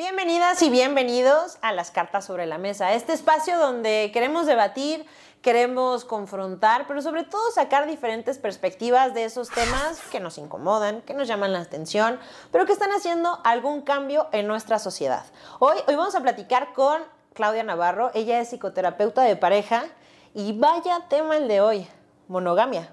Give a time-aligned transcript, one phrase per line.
[0.00, 5.04] Bienvenidas y bienvenidos a las cartas sobre la mesa, este espacio donde queremos debatir,
[5.42, 11.12] queremos confrontar, pero sobre todo sacar diferentes perspectivas de esos temas que nos incomodan, que
[11.12, 12.18] nos llaman la atención,
[12.50, 15.26] pero que están haciendo algún cambio en nuestra sociedad.
[15.58, 17.02] Hoy, hoy vamos a platicar con
[17.34, 19.84] Claudia Navarro, ella es psicoterapeuta de pareja
[20.32, 21.86] y vaya tema el de hoy,
[22.26, 22.90] monogamia,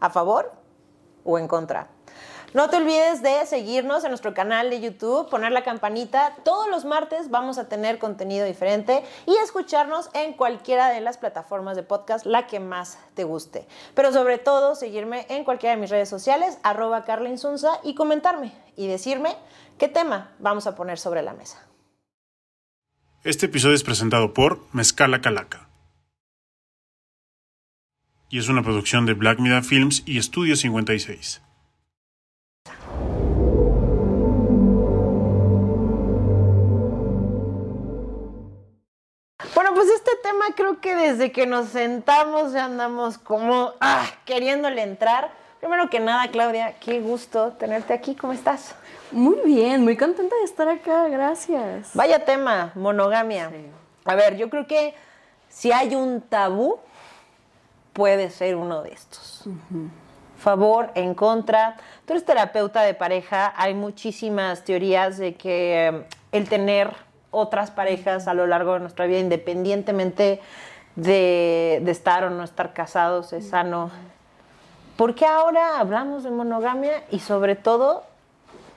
[0.00, 0.52] ¿a favor
[1.24, 1.88] o en contra?
[2.54, 6.36] No te olvides de seguirnos en nuestro canal de YouTube, poner la campanita.
[6.44, 11.76] Todos los martes vamos a tener contenido diferente y escucharnos en cualquiera de las plataformas
[11.76, 13.66] de podcast, la que más te guste.
[13.94, 17.06] Pero sobre todo, seguirme en cualquiera de mis redes sociales, arroba
[17.38, 19.34] Sunza, y comentarme y decirme
[19.78, 21.66] qué tema vamos a poner sobre la mesa.
[23.24, 25.70] Este episodio es presentado por Mezcala Calaca.
[28.28, 31.40] Y es una producción de Black Media Films y Estudio 56.
[40.22, 45.30] Tema creo que desde que nos sentamos ya andamos como ah, queriéndole entrar.
[45.60, 48.14] Primero que nada, Claudia, qué gusto tenerte aquí.
[48.14, 48.74] ¿Cómo estás?
[49.10, 51.90] Muy bien, muy contenta de estar acá, gracias.
[51.94, 53.50] Vaya tema, monogamia.
[54.04, 54.94] A ver, yo creo que
[55.48, 56.78] si hay un tabú,
[57.92, 59.44] puede ser uno de estos.
[60.38, 61.76] Favor, en contra.
[62.06, 66.92] Tú eres terapeuta de pareja, hay muchísimas teorías de que eh, el tener
[67.32, 70.40] otras parejas a lo largo de nuestra vida, independientemente
[70.94, 73.90] de, estar o no estar casados, es sano.
[74.96, 78.04] ¿Por qué ahora hablamos de monogamia y sobre todo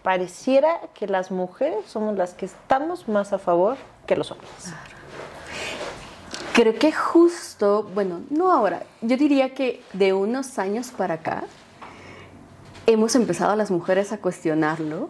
[0.02, 4.50] pareciera que las mujeres somos las que estamos más a favor que los hombres?
[6.54, 11.44] Creo que justo, bueno, no ahora, yo diría que de unos años para acá
[12.88, 15.10] hemos empezado las mujeres a cuestionarlo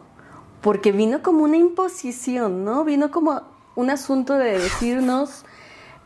[0.66, 2.84] porque vino como una imposición, ¿no?
[2.84, 3.44] Vino como
[3.76, 5.46] un asunto de decirnos,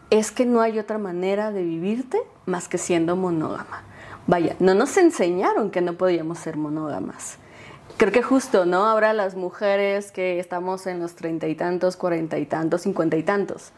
[0.09, 3.83] es que no hay otra manera de vivirte más que siendo monógama.
[4.27, 7.38] Vaya, no nos enseñaron que no podíamos ser monógamas.
[7.95, 8.85] Creo que justo, ¿no?
[8.85, 13.23] Ahora las mujeres que estamos en los treinta y tantos, cuarenta y tantos, cincuenta y
[13.23, 13.72] tantos,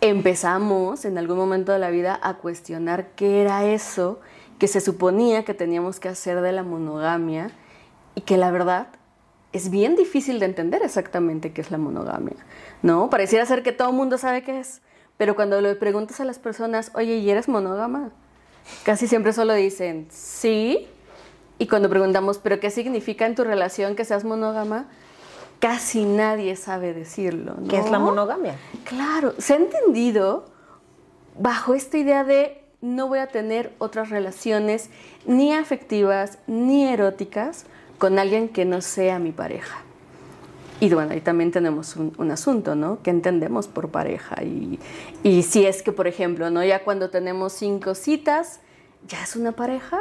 [0.00, 4.18] empezamos en algún momento de la vida a cuestionar qué era eso
[4.58, 7.52] que se suponía que teníamos que hacer de la monogamia
[8.16, 8.88] y que la verdad
[9.52, 12.36] es bien difícil de entender exactamente qué es la monogamia,
[12.82, 13.10] ¿no?
[13.10, 14.80] Pareciera ser que todo el mundo sabe qué es,
[15.16, 18.10] pero cuando le preguntas a las personas, oye, ¿y eres monógama?
[18.84, 20.88] Casi siempre solo dicen, sí,
[21.58, 24.86] y cuando preguntamos, ¿pero qué significa en tu relación que seas monógama?
[25.60, 27.68] Casi nadie sabe decirlo, ¿no?
[27.68, 28.56] ¿Qué es la monogamia?
[28.84, 30.46] Claro, se ha entendido
[31.38, 34.90] bajo esta idea de no voy a tener otras relaciones
[35.24, 37.64] ni afectivas ni eróticas
[38.02, 39.78] con alguien que no sea mi pareja.
[40.80, 42.98] Y bueno, ahí también tenemos un, asunto, ¿no?
[43.00, 44.42] ¿Qué entendemos por pareja?
[44.42, 44.80] Y,
[45.22, 46.64] y, si es que, por ejemplo, ¿no?
[46.64, 48.58] Ya cuando tenemos cinco citas,
[49.06, 50.00] ¿ya es una pareja?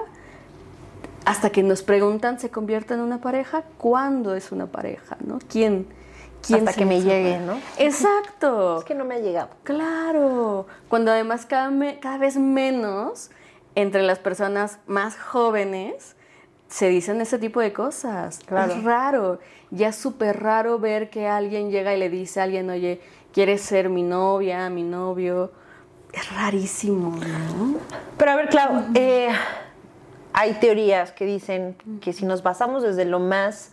[1.26, 3.66] Hasta que nos preguntan, ¿se convierte en una pareja?
[3.78, 5.18] ¿Cuándo es una pareja?
[5.24, 5.38] ¿no?
[5.48, 5.86] ¿Quién?
[6.44, 7.60] quién Hasta que me llegue, ¿no?
[7.78, 8.78] Exacto.
[8.80, 9.50] es que no me ha llegado.
[9.62, 10.66] Claro.
[10.90, 11.70] Cuando además cada,
[12.00, 13.30] cada vez menos
[13.76, 16.16] entre las personas más jóvenes
[16.72, 18.40] se dicen ese tipo de cosas.
[18.46, 18.74] Claro.
[18.74, 19.40] Es raro.
[19.72, 23.02] Ya es súper raro ver que alguien llega y le dice a alguien, oye,
[23.34, 25.52] ¿quieres ser mi novia, mi novio?
[26.14, 27.76] Es rarísimo, ¿no?
[28.18, 29.30] Pero a ver, claro, eh,
[30.32, 33.72] hay teorías que dicen que si nos basamos desde lo más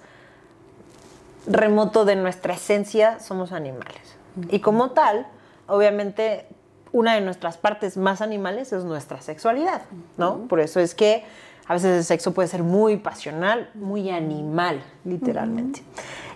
[1.47, 4.16] remoto de nuestra esencia, somos animales.
[4.50, 5.28] Y como tal,
[5.69, 6.47] obviamente,
[6.91, 9.82] una de nuestras partes más animales es nuestra sexualidad,
[10.16, 10.48] ¿no?
[10.48, 11.25] Por eso es que
[11.68, 15.82] a veces el sexo puede ser muy pasional, muy animal, literalmente.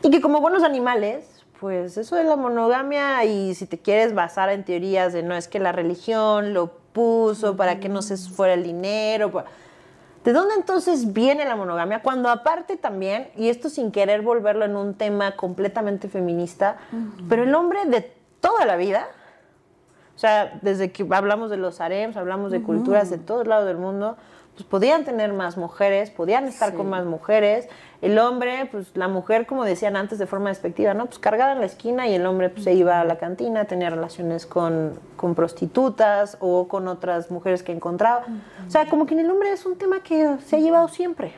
[0.02, 4.50] Y que como buenos animales, pues eso de la monogamia y si te quieres basar
[4.50, 8.52] en teorías de no es que la religión lo puso para que no se fuera
[8.52, 9.30] el dinero.
[9.30, 9.46] Pues,
[10.22, 12.02] ¿De dónde entonces viene la monogamia?
[12.02, 16.76] Cuando aparte también, y esto sin querer volverlo en un tema completamente feminista,
[17.28, 19.08] pero el hombre de toda la vida,
[20.14, 23.78] o sea, desde que hablamos de los harems, hablamos de culturas de todos lados del
[23.78, 24.16] mundo,
[24.54, 27.68] pues podían tener más mujeres, podían estar con más mujeres.
[28.02, 31.06] El hombre, pues la mujer, como decían antes de forma despectiva, ¿no?
[31.06, 33.88] Pues cargada en la esquina y el hombre pues, se iba a la cantina, tenía
[33.88, 38.24] relaciones con, con prostitutas o con otras mujeres que encontraba.
[38.66, 41.32] O sea, como que en el hombre es un tema que se ha llevado siempre,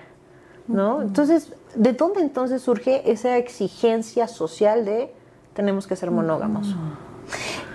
[0.67, 1.01] ¿no?
[1.03, 5.13] Entonces, ¿de dónde entonces surge esa exigencia social de
[5.53, 6.75] tenemos que ser monógamos?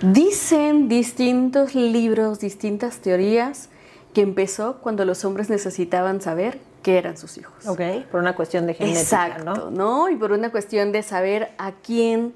[0.02, 3.70] Dicen distintos libros, distintas teorías,
[4.12, 7.66] que empezó cuando los hombres necesitaban saber qué eran sus hijos.
[7.66, 7.80] Ok,
[8.10, 10.08] por una cuestión de genética, Exacto, ¿no?
[10.08, 12.34] Y por una cuestión de saber a quién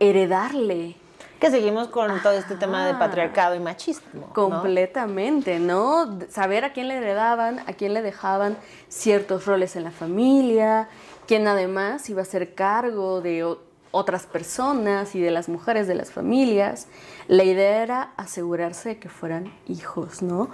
[0.00, 0.96] heredarle.
[1.40, 4.08] Que seguimos con todo este tema de patriarcado y machismo.
[4.12, 4.32] ¿no?
[4.32, 6.18] Completamente, ¿no?
[6.28, 8.56] Saber a quién le heredaban, a quién le dejaban
[8.88, 10.88] ciertos roles en la familia,
[11.28, 13.56] quién además iba a ser cargo de
[13.92, 16.88] otras personas y de las mujeres de las familias.
[17.28, 20.50] La idea era asegurarse de que fueran hijos, ¿no?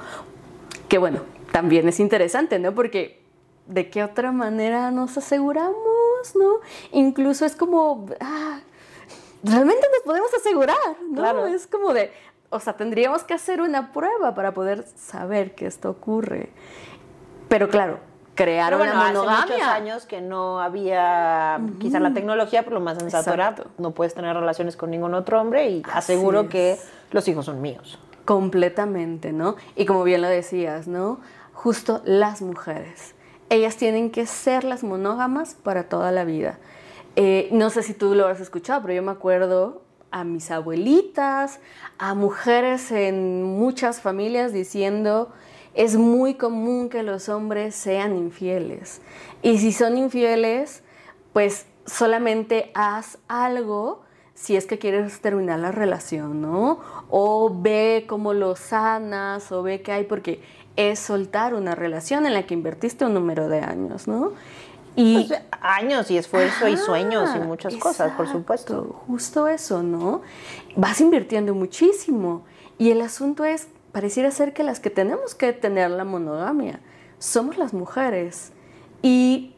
[0.89, 1.21] Que bueno,
[1.53, 2.75] también es interesante, ¿no?
[2.75, 3.23] Porque
[3.67, 5.77] de qué otra manera nos aseguramos,
[6.39, 6.61] ¿no?
[6.93, 8.61] Incluso es como, ah,
[9.43, 10.77] realmente nos podemos asegurar,
[11.11, 11.21] ¿no?
[11.23, 11.47] Claro.
[11.47, 12.13] Es como de,
[12.51, 16.51] o sea, tendríamos que hacer una prueba para poder saber que esto ocurre.
[17.49, 17.99] Pero claro,
[18.35, 19.75] crear Pero bueno, una hace muchos monogamia.
[19.75, 24.35] años que no había quizá la tecnología, pero lo más sensato era no puedes tener
[24.37, 26.49] relaciones con ningún otro hombre y aseguro es.
[26.49, 26.79] que
[27.13, 27.99] los hijos son míos.
[28.25, 29.57] Completamente, ¿no?
[29.77, 31.21] Y como bien lo decías, ¿no?
[31.53, 33.15] Justo las mujeres.
[33.51, 36.59] Ellas tienen que ser las monógamas para toda la vida.
[37.17, 41.61] Eh, no sé si tú lo has escuchado, pero yo me acuerdo a mis abuelitas,
[41.99, 45.33] a mujeres en muchas familias diciendo,
[45.75, 49.01] es muy común que los hombres sean infieles.
[49.43, 50.83] Y si son infieles,
[51.33, 54.04] pues solamente haz algo
[54.35, 56.81] si es que quieres terminar la relación, ¿no?
[57.09, 60.43] O ve cómo lo sanas, o ve qué hay, porque
[60.77, 64.33] es soltar una relación en la que invertiste un número de años, ¿no?
[64.97, 69.03] Y Pues, años y esfuerzo y sueños y muchas cosas, por supuesto.
[69.07, 70.23] Justo eso, ¿no?
[70.77, 72.43] Vas invirtiendo muchísimo.
[72.79, 76.81] Y el asunto es, pareciera ser que las que tenemos que tener la monogamia
[77.19, 78.53] somos las mujeres.
[79.03, 79.55] Y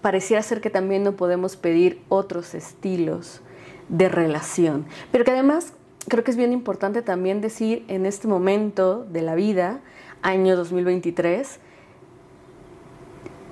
[0.00, 3.40] pareciera ser que también no podemos pedir otros estilos
[3.92, 4.86] de relación.
[5.12, 5.74] Pero que además
[6.08, 9.80] creo que es bien importante también decir en este momento de la vida,
[10.22, 11.60] año 2023,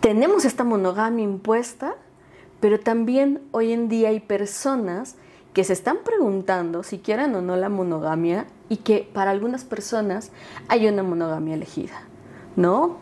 [0.00, 1.94] tenemos esta monogamia impuesta,
[2.58, 5.16] pero también hoy en día hay personas
[5.52, 10.30] que se están preguntando si quieren o no la monogamia y que para algunas personas
[10.68, 12.02] hay una monogamia elegida,
[12.56, 12.98] ¿no?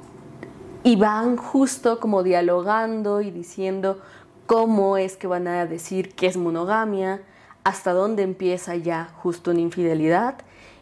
[0.83, 4.01] Y van justo como dialogando y diciendo
[4.49, 7.21] cómo es que van a decir qué es monogamia,
[7.65, 10.37] hasta dónde empieza ya justo una infidelidad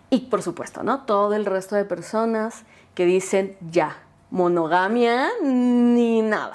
[0.09, 1.01] y por supuesto, ¿no?
[1.01, 2.63] Todo el resto de personas
[2.95, 3.99] que dicen ya,
[4.31, 6.55] monogamia ni nada,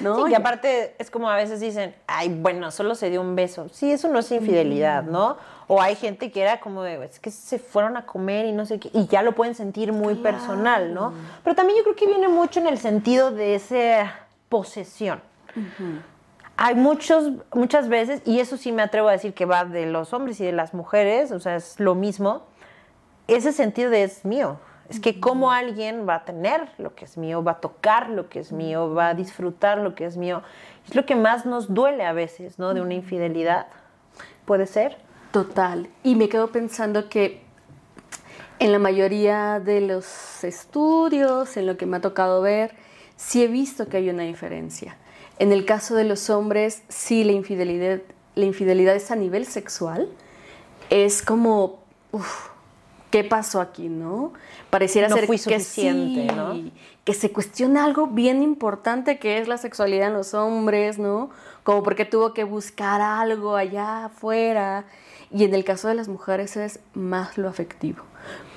[0.00, 0.26] ¿no?
[0.26, 3.70] Sí, que aparte es como a veces dicen, ay, bueno, solo se dio un beso.
[3.72, 5.38] Sí, eso no es infidelidad, ¿no?
[5.66, 8.66] O hay gente que era como de, es que se fueron a comer y no
[8.66, 11.14] sé qué, y ya lo pueden sentir muy personal, ¿no?
[11.42, 15.22] Pero también yo creo que viene mucho en el sentido de esa posesión.
[16.62, 20.12] Hay muchos, muchas veces, y eso sí me atrevo a decir que va de los
[20.12, 22.42] hombres y de las mujeres, o sea, es lo mismo,
[23.28, 24.60] ese sentido de es mío.
[24.90, 28.28] Es que cómo alguien va a tener lo que es mío, va a tocar lo
[28.28, 30.42] que es mío, va a disfrutar lo que es mío.
[30.86, 32.74] Es lo que más nos duele a veces, ¿no?
[32.74, 33.68] De una infidelidad.
[34.44, 34.98] ¿Puede ser?
[35.32, 35.88] Total.
[36.02, 37.40] Y me quedo pensando que
[38.58, 42.74] en la mayoría de los estudios, en lo que me ha tocado ver,
[43.16, 44.98] sí he visto que hay una diferencia.
[45.40, 48.02] En el caso de los hombres, sí la infidelidad,
[48.34, 50.06] la infidelidad es a nivel sexual.
[50.90, 51.82] Es como,
[52.12, 52.48] uf,
[53.10, 54.34] ¿qué pasó aquí, no?
[54.68, 56.70] Pareciera No ser fui que sí, ¿no?
[57.04, 61.30] que se cuestiona algo bien importante que es la sexualidad en los hombres, ¿no?
[61.62, 64.84] Como porque tuvo que buscar algo allá afuera.
[65.30, 68.02] Y en el caso de las mujeres es más lo afectivo.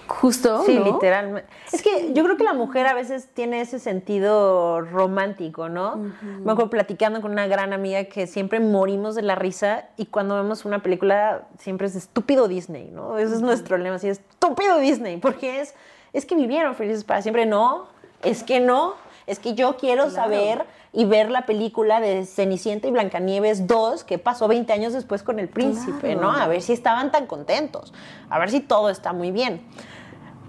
[0.07, 0.85] Justo, Sí, ¿no?
[0.85, 1.49] literalmente.
[1.71, 5.95] Es que yo creo que la mujer a veces tiene ese sentido romántico, ¿no?
[6.21, 10.35] Me acuerdo platicando con una gran amiga que siempre morimos de la risa y cuando
[10.35, 13.17] vemos una película siempre es estúpido Disney, ¿no?
[13.17, 15.73] Ese es nuestro lema, así estúpido Disney, porque es,
[16.11, 17.45] es que vivieron felices para siempre.
[17.45, 17.85] No,
[18.23, 18.95] es que no,
[19.25, 20.65] es que yo quiero saber
[20.95, 25.39] y ver la película de Cenicienta y Blancanieves 2 que pasó 20 años después con
[25.39, 26.21] el príncipe, Claro.
[26.21, 26.31] ¿no?
[26.31, 27.93] A ver si estaban tan contentos,
[28.29, 29.61] a ver si todo está muy bien.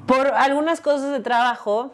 [0.06, 1.92] Por algunas cosas de trabajo,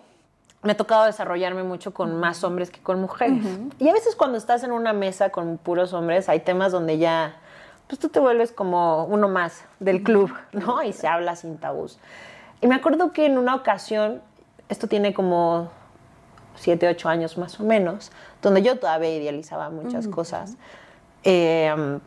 [0.62, 3.44] me ha tocado desarrollarme mucho con más hombres que con mujeres.
[3.78, 7.36] Y a veces cuando estás en una mesa con puros hombres, hay temas donde ya,
[7.86, 10.82] pues tú te vuelves como uno más del club, ¿no?
[10.82, 11.98] Y se habla sin tabús.
[12.60, 14.20] Y me acuerdo que en una ocasión,
[14.68, 15.70] esto tiene como
[16.56, 18.10] siete, ocho años más o menos,
[18.42, 20.56] donde yo todavía idealizaba muchas cosas.
[21.24, 22.00] Eh,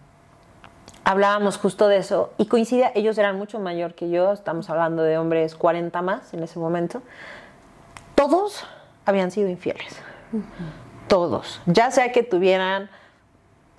[1.04, 5.18] hablábamos justo de eso y coincidía, ellos eran mucho mayor que yo, estamos hablando de
[5.18, 7.02] hombres 40 más en ese momento.
[8.16, 8.66] Todos
[9.06, 9.98] habían sido infieles.
[11.08, 11.62] Todos.
[11.66, 12.90] Ya sea que tuvieran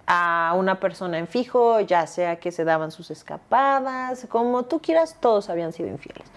[0.06, 5.16] a una persona en fijo, ya sea que se daban sus escapadas, como tú quieras,
[5.18, 6.28] todos habían sido infieles.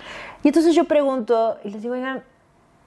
[0.44, 2.24] Y entonces yo pregunto y les digo, oigan,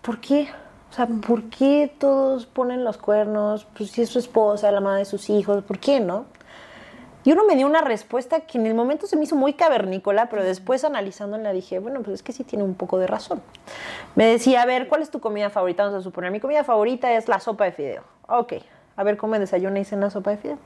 [0.01, 0.49] ¿por qué?
[0.91, 3.67] O sea, ¿por qué todos ponen los cuernos?
[3.77, 6.27] Pues si es su esposa, la madre de sus hijos, ¿por qué no?
[7.23, 10.31] Y uno me dio una respuesta que en el momento se me hizo muy cavernícola,
[10.31, 13.43] pero después analizándola dije, bueno, pues es que sí tiene un poco de razón.
[14.17, 15.85] Me decía, a ver, ¿cuál es tu comida favorita?
[15.85, 18.03] Vamos a suponer, mi comida favorita es la sopa de fideo.
[18.27, 18.55] Ok,
[18.97, 20.59] a ver, come desayuna y cena sopa de fideo.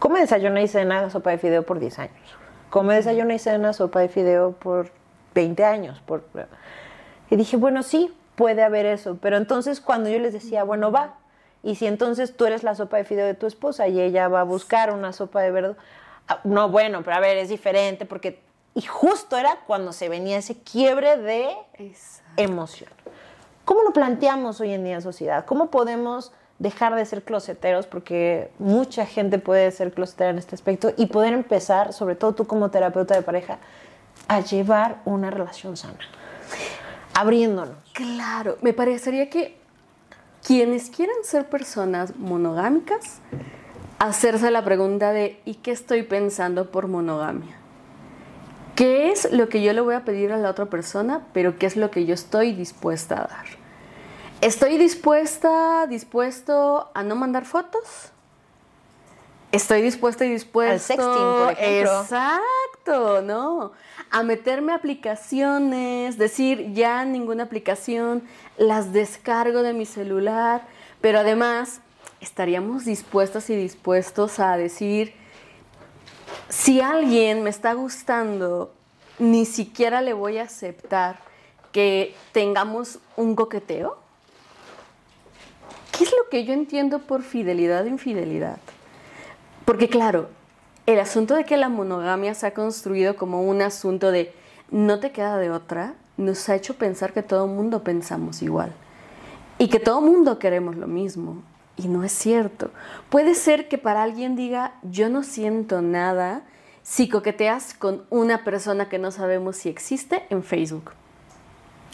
[0.00, 2.36] Come desayuna y cena sopa de fideo por 10 años.
[2.68, 4.90] Come desayuna y cena sopa de fideo por
[5.34, 6.02] 20 años.
[6.04, 6.24] Por...
[7.30, 9.18] Y dije, bueno, sí, puede haber eso.
[9.20, 11.14] Pero entonces cuando yo les decía, bueno, va,
[11.62, 14.42] y si entonces tú eres la sopa de fideo de tu esposa y ella va
[14.42, 15.76] a buscar una sopa de verdura,
[16.28, 18.44] ah, no, bueno, pero a ver, es diferente porque...
[18.74, 21.48] Y justo era cuando se venía ese quiebre de
[22.36, 22.90] emoción.
[23.64, 25.46] ¿Cómo lo planteamos hoy en día en sociedad?
[25.46, 27.86] ¿Cómo podemos dejar de ser closeteros?
[27.86, 32.46] Porque mucha gente puede ser closetera en este aspecto y poder empezar, sobre todo tú
[32.46, 33.58] como terapeuta de pareja,
[34.28, 35.98] a llevar una relación sana,
[37.16, 37.76] abriéndonos.
[37.92, 39.56] Claro, me parecería que
[40.46, 43.20] quienes quieran ser personas monogámicas,
[43.98, 47.56] hacerse la pregunta de ¿y qué estoy pensando por monogamia?
[48.74, 51.64] ¿Qué es lo que yo le voy a pedir a la otra persona, pero qué
[51.64, 53.46] es lo que yo estoy dispuesta a dar?
[54.42, 58.12] ¿Estoy dispuesta, dispuesto a no mandar fotos?
[59.50, 60.74] Estoy dispuesta y dispuesto.
[60.74, 62.00] Al sexting, por ejemplo.
[62.02, 63.72] Exacto, ¿no?
[64.10, 68.22] A meterme aplicaciones, decir ya ninguna aplicación,
[68.56, 70.66] las descargo de mi celular,
[71.00, 71.80] pero además
[72.20, 75.14] estaríamos dispuestos y dispuestos a decir,
[76.48, 78.72] si alguien me está gustando,
[79.18, 81.18] ni siquiera le voy a aceptar
[81.72, 83.98] que tengamos un coqueteo.
[85.96, 88.58] ¿Qué es lo que yo entiendo por fidelidad o infidelidad?
[89.64, 90.28] Porque claro,
[90.86, 94.32] el asunto de que la monogamia se ha construido como un asunto de
[94.70, 98.72] no te queda de otra, nos ha hecho pensar que todo el mundo pensamos igual
[99.58, 101.42] y que todo el mundo queremos lo mismo.
[101.76, 102.70] Y no es cierto.
[103.10, 106.42] Puede ser que para alguien diga, yo no siento nada
[106.82, 110.92] si coqueteas con una persona que no sabemos si existe en Facebook.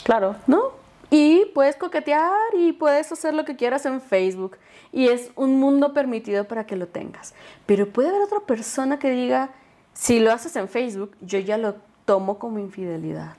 [0.05, 0.37] Claro.
[0.47, 0.82] ¿No?
[1.13, 4.57] Y puedes coquetear y puedes hacer lo que quieras en Facebook.
[4.93, 7.35] Y es un mundo permitido para que lo tengas.
[7.67, 9.51] Pero puede haber otra persona que diga,
[9.93, 11.75] si lo haces en Facebook, yo ya lo
[12.07, 13.37] tomo como infidelidad.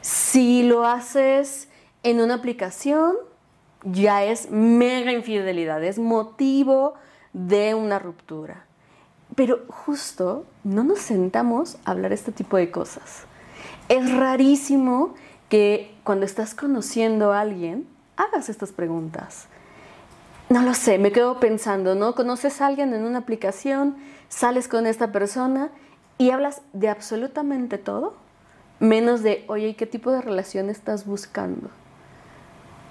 [0.00, 1.68] Si lo haces
[2.04, 3.16] en una aplicación,
[3.84, 6.94] ya es mega infidelidad, es motivo
[7.34, 8.64] de una ruptura.
[9.34, 13.24] Pero justo no nos sentamos a hablar este tipo de cosas.
[13.90, 15.14] Es rarísimo
[15.48, 19.46] que cuando estás conociendo a alguien hagas estas preguntas.
[20.48, 22.14] No lo sé, me quedo pensando, ¿no?
[22.14, 23.96] Conoces a alguien en una aplicación,
[24.28, 25.70] sales con esta persona
[26.16, 28.14] y hablas de absolutamente todo
[28.80, 31.68] menos de, oye, ¿qué tipo de relación estás buscando?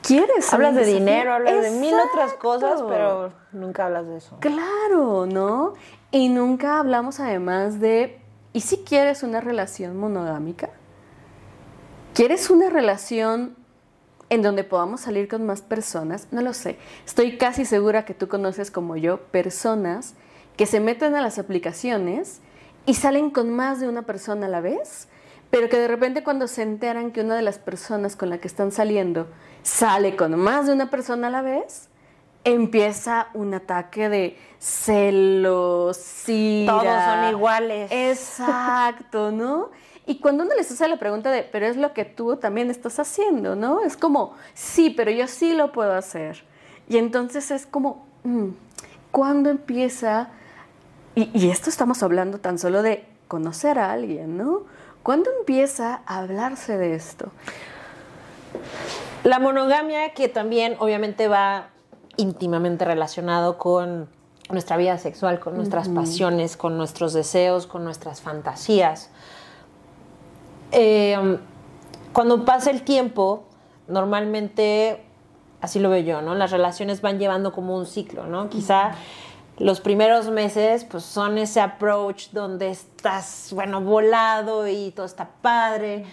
[0.01, 0.53] ¿Quieres?
[0.53, 4.37] Hablas de dinero, hablas de mil otras cosas, pero nunca hablas de eso.
[4.39, 5.73] Claro, ¿no?
[6.11, 8.21] Y nunca hablamos además de,
[8.53, 10.69] ¿y si quieres una relación monogámica?
[12.17, 13.55] ¿Quieres una relación
[14.31, 16.29] en donde podamos salir con más personas?
[16.31, 16.79] No lo sé.
[17.05, 20.15] Estoy casi segura que tú conoces como yo personas
[20.55, 22.41] que se meten a las aplicaciones
[22.87, 25.09] y salen con más de una persona a la vez
[25.51, 28.47] pero que de repente cuando se enteran que una de las personas con la que
[28.47, 29.27] están saliendo
[29.61, 31.87] sale con más de una persona a la vez,
[32.43, 36.23] empieza un ataque de celos,
[36.65, 37.91] Todos son iguales.
[37.91, 39.69] Exacto, ¿no?
[40.07, 42.97] Y cuando uno les hace la pregunta de, pero es lo que tú también estás
[42.97, 43.83] haciendo, ¿no?
[43.83, 46.43] Es como, sí, pero yo sí lo puedo hacer.
[46.87, 48.47] Y entonces es como, mm,
[49.11, 50.29] ¿cuándo empieza?
[51.13, 54.61] Y, y esto estamos hablando tan solo de conocer a alguien, ¿no?
[55.03, 57.29] ¿Cuándo empieza a hablarse de esto?
[59.25, 61.67] La monogamia, que también obviamente va
[62.15, 64.09] íntimamente relacionado con
[64.49, 69.09] nuestra vida sexual, con nuestras pasiones, con nuestros deseos, con nuestras fantasías.
[70.71, 71.37] Eh,
[72.13, 73.43] cuando pasa el tiempo,
[73.87, 75.03] normalmente,
[75.61, 76.35] así lo veo yo, ¿no?
[76.35, 78.49] Las relaciones van llevando como un ciclo, ¿no?
[78.49, 78.93] Quizá
[79.59, 86.05] los primeros meses pues son ese approach donde estás, bueno, volado y todo está padre,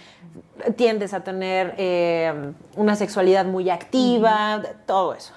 [0.77, 5.33] tiendes a tener eh, una sexualidad muy activa, todo eso.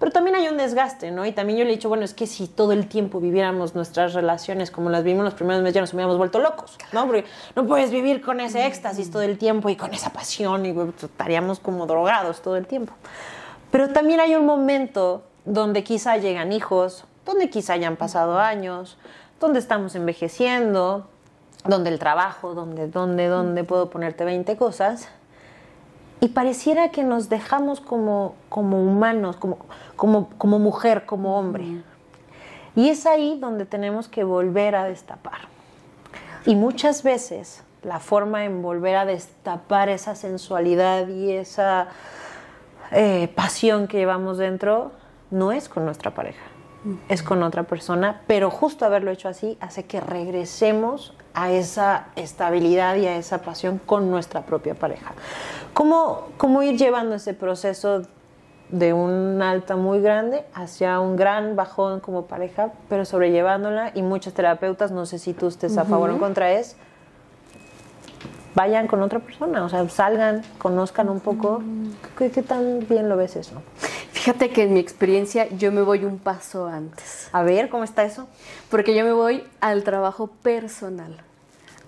[0.00, 1.26] Pero también hay un desgaste, ¿no?
[1.26, 4.14] Y también yo le he dicho, bueno, es que si todo el tiempo viviéramos nuestras
[4.14, 7.06] relaciones como las vivimos los primeros meses, ya nos hubiéramos vuelto locos, ¿no?
[7.06, 10.74] Porque no puedes vivir con ese éxtasis todo el tiempo y con esa pasión y
[11.02, 12.94] estaríamos como drogados todo el tiempo.
[13.70, 18.96] Pero también hay un momento donde quizá llegan hijos, donde quizá hayan pasado años,
[19.38, 21.08] donde estamos envejeciendo,
[21.66, 25.08] donde el trabajo, donde, donde, donde puedo ponerte 20 cosas.
[26.20, 29.58] Y pareciera que nos dejamos como, como humanos, como,
[29.96, 31.82] como, como mujer, como hombre.
[32.76, 35.40] Y es ahí donde tenemos que volver a destapar.
[36.46, 41.88] Y muchas veces la forma en volver a destapar esa sensualidad y esa
[42.92, 44.92] eh, pasión que llevamos dentro
[45.30, 46.42] no es con nuestra pareja,
[47.08, 52.96] es con otra persona, pero justo haberlo hecho así hace que regresemos a esa estabilidad
[52.96, 55.12] y a esa pasión con nuestra propia pareja.
[55.74, 58.02] ¿Cómo, cómo ir llevando ese proceso
[58.70, 64.32] de un alta muy grande hacia un gran bajón como pareja, pero sobrellevándola y muchos
[64.32, 66.76] terapeutas, no sé si tú estés a favor o en contra, es
[68.54, 71.62] vayan con otra persona, o sea, salgan, conozcan un poco.
[72.18, 73.62] ¿Qué, ¿Qué, tan bien lo ves eso?
[74.20, 77.30] Fíjate que en mi experiencia yo me voy un paso antes.
[77.32, 78.28] A ver, ¿cómo está eso?
[78.68, 81.22] Porque yo me voy al trabajo personal,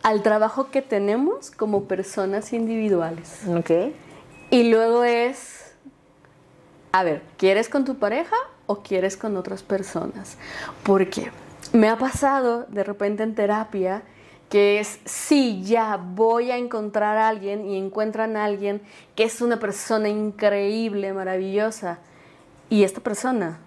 [0.03, 3.41] al trabajo que tenemos como personas individuales.
[3.55, 3.93] Ok.
[4.49, 5.75] Y luego es,
[6.93, 10.39] a ver, ¿quieres con tu pareja o quieres con otras personas?
[10.85, 11.31] Porque
[11.75, 14.05] me ha pasado de repente en terapia
[14.49, 18.81] que es, sí, ya voy a encontrar a alguien y encuentran a alguien
[19.17, 21.99] que es una persona increíble, maravillosa,
[22.73, 23.59] y esta persona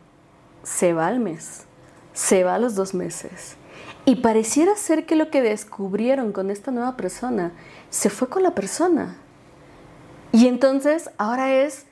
[0.64, 1.66] se va al mes,
[2.14, 3.56] se va a los dos meses.
[4.04, 7.52] Y pareciera ser que lo que descubrieron con esta nueva persona
[7.92, 9.18] se fue con la persona.
[10.32, 11.86] Y entonces ahora es,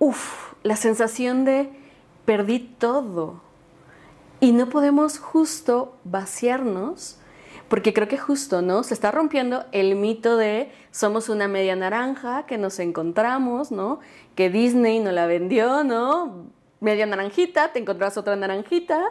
[0.00, 1.70] uff, la sensación de
[2.24, 3.40] perdí todo.
[4.40, 7.16] Y no podemos justo vaciarnos
[7.68, 8.82] porque creo que justo, ¿no?
[8.82, 14.00] Se está rompiendo el mito de somos una media naranja que nos encontramos, ¿no?
[14.34, 16.46] Que Disney nos la vendió, ¿no?
[16.80, 19.02] Media naranjita, te encontrabas otra naranjita,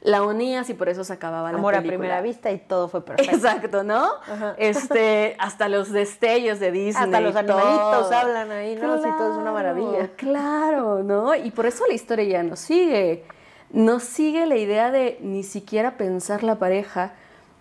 [0.00, 1.94] la unías y por eso se acababa la Amor película.
[1.94, 3.34] a primera vista y todo fue perfecto.
[3.34, 4.08] Exacto, ¿no?
[4.56, 7.04] Este, hasta los destellos de Disney.
[7.04, 7.58] Hasta los todo.
[7.58, 9.02] animalitos hablan ahí, ¿no?
[9.02, 10.10] Sí, todo es una maravilla.
[10.16, 11.34] Claro, ¿no?
[11.34, 13.24] Y por eso la historia ya no sigue.
[13.72, 17.14] No sigue la idea de ni siquiera pensar la pareja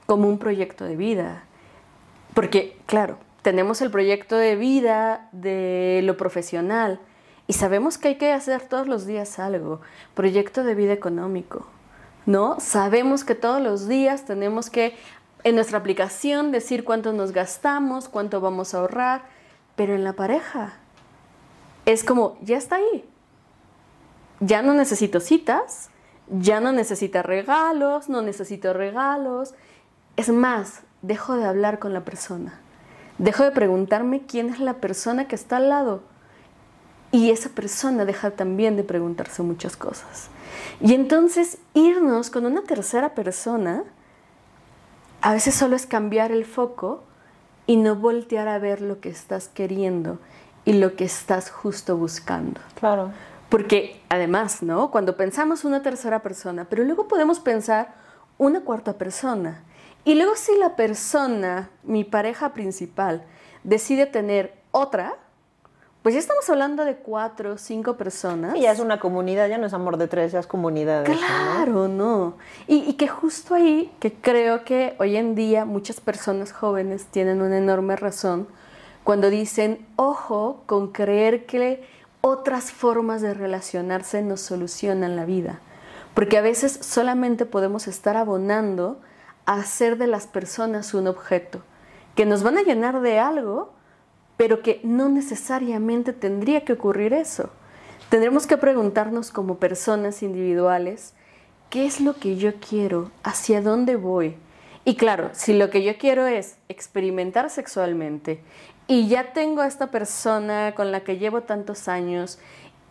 [0.05, 1.43] como un proyecto de vida.
[2.33, 6.99] Porque, claro, tenemos el proyecto de vida de lo profesional
[7.47, 9.81] y sabemos que hay que hacer todos los días algo,
[10.15, 11.67] proyecto de vida económico,
[12.25, 12.59] ¿no?
[12.59, 14.95] Sabemos que todos los días tenemos que
[15.43, 19.25] en nuestra aplicación decir cuánto nos gastamos, cuánto vamos a ahorrar,
[19.75, 20.73] pero en la pareja
[21.85, 23.05] es como, ya está ahí.
[24.39, 25.91] Ya no necesito citas,
[26.27, 29.53] ya no necesita regalos, no necesito regalos,
[30.15, 32.59] es más, dejo de hablar con la persona.
[33.17, 36.01] Dejo de preguntarme quién es la persona que está al lado.
[37.11, 40.29] Y esa persona deja también de preguntarse muchas cosas.
[40.81, 43.83] Y entonces irnos con una tercera persona
[45.21, 47.03] a veces solo es cambiar el foco
[47.65, 50.19] y no voltear a ver lo que estás queriendo
[50.65, 52.61] y lo que estás justo buscando.
[52.79, 53.11] Claro.
[53.49, 54.91] Porque además, ¿no?
[54.91, 57.95] Cuando pensamos una tercera persona, pero luego podemos pensar
[58.37, 59.63] una cuarta persona.
[60.05, 63.23] Y luego si la persona, mi pareja principal,
[63.63, 65.15] decide tener otra,
[66.03, 68.55] pues ya estamos hablando de cuatro o cinco personas.
[68.55, 71.05] Y ya es una comunidad, ya no es amor de tres, ya es comunidad.
[71.05, 72.37] Claro, no.
[72.67, 77.41] Y, y, que justo ahí, que creo que hoy en día muchas personas jóvenes tienen
[77.41, 78.47] una enorme razón
[79.03, 81.83] cuando dicen, ojo con creer que
[82.21, 85.61] otras formas de relacionarse nos solucionan la vida.
[86.13, 88.99] Porque a veces solamente podemos estar abonando
[89.45, 91.61] hacer de las personas un objeto,
[92.15, 93.73] que nos van a llenar de algo,
[94.37, 97.49] pero que no necesariamente tendría que ocurrir eso.
[98.09, 101.13] Tendremos que preguntarnos como personas individuales,
[101.69, 103.11] ¿qué es lo que yo quiero?
[103.23, 104.35] ¿Hacia dónde voy?
[104.83, 108.41] Y claro, si lo que yo quiero es experimentar sexualmente
[108.87, 112.37] y ya tengo a esta persona con la que llevo tantos años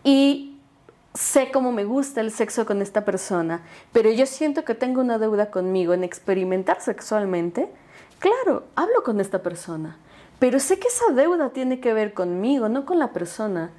[0.03, 0.54] y
[1.14, 5.18] sé cómo me gusta el sexo con esta persona, pero yo siento que tengo una
[5.18, 7.68] deuda conmigo en experimentar sexualmente,
[8.18, 9.96] claro, hablo con esta persona,
[10.40, 13.70] pero sé que esa deuda tiene que ver conmigo, no con la persona.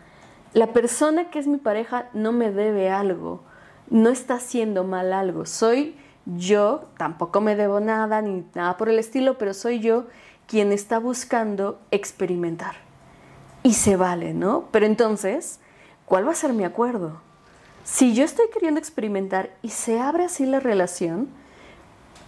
[0.53, 3.43] La persona que es mi pareja no me debe algo,
[3.89, 8.97] no está haciendo mal algo, soy yo, tampoco me debo nada ni nada por el
[8.97, 10.05] estilo, pero soy yo
[10.47, 12.75] quien está buscando experimentar.
[13.61, 14.69] Y se vale, ¿no?
[14.71, 15.59] Pero entonces,
[16.05, 17.24] ¿cuál va a ser mi acuerdo?
[17.85, 21.29] Si yo estoy queriendo experimentar y se abre así la relación,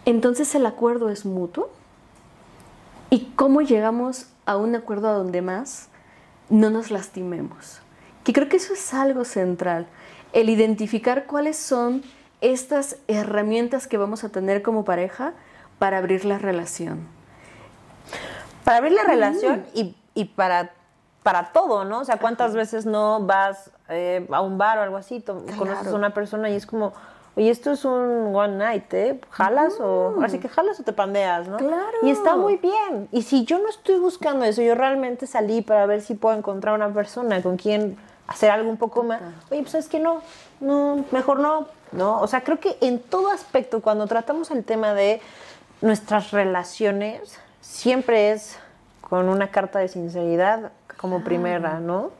[0.05, 1.71] entonces el acuerdo es mutuo.
[3.09, 5.89] ¿Y cómo llegamos a un acuerdo a donde más
[6.49, 7.81] no nos lastimemos?
[8.23, 9.87] Que creo que eso es algo central,
[10.31, 12.03] el identificar cuáles son
[12.39, 15.33] estas herramientas que vamos a tener como pareja
[15.79, 17.07] para abrir la relación.
[18.63, 20.71] Para abrir la relación y, y para
[21.27, 21.99] para todo, ¿no?
[21.99, 25.43] O sea, ¿cuántas veces no vas eh, a un bar o algo así, claro.
[25.57, 26.93] conoces a una persona y es como,
[27.35, 29.19] oye, esto es un one night, ¿eh?
[29.29, 30.15] ¿Jalas o...?
[30.23, 31.57] Así que jalas o te pandeas, ¿no?
[31.57, 31.97] Claro.
[32.03, 33.07] Y está muy bien.
[33.11, 36.75] Y si yo no estoy buscando eso, yo realmente salí para ver si puedo encontrar
[36.75, 37.97] una persona con quien
[38.27, 39.21] hacer algo un poco más...
[39.49, 40.21] Oye, pues es que no,
[40.59, 42.19] no, mejor no, ¿no?
[42.21, 45.21] O sea, creo que en todo aspecto, cuando tratamos el tema de
[45.81, 48.57] nuestras relaciones, siempre es
[49.01, 52.11] con una carta de sinceridad como primera, ¿no?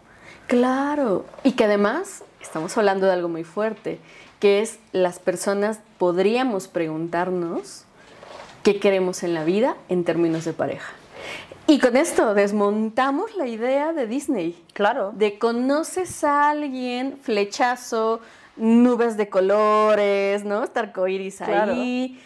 [0.48, 4.00] Claro, y que además estamos hablando de algo muy fuerte,
[4.40, 7.84] que es las personas podríamos preguntarnos
[8.64, 10.94] qué queremos en la vida en términos de pareja.
[11.68, 14.64] Y con esto desmontamos la idea de Disney.
[14.72, 15.12] Claro.
[15.14, 18.22] De conoces a alguien, flechazo,
[18.56, 20.64] nubes de colores, ¿no?
[20.64, 21.74] Estar arcoíris Claro.
[21.74, 22.22] ahí.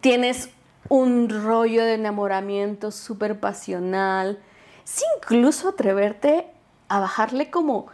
[0.00, 0.48] Tienes
[0.88, 4.38] un rollo de enamoramiento súper pasional.
[4.84, 6.46] Sí, incluso atreverte
[6.88, 7.86] a bajarle como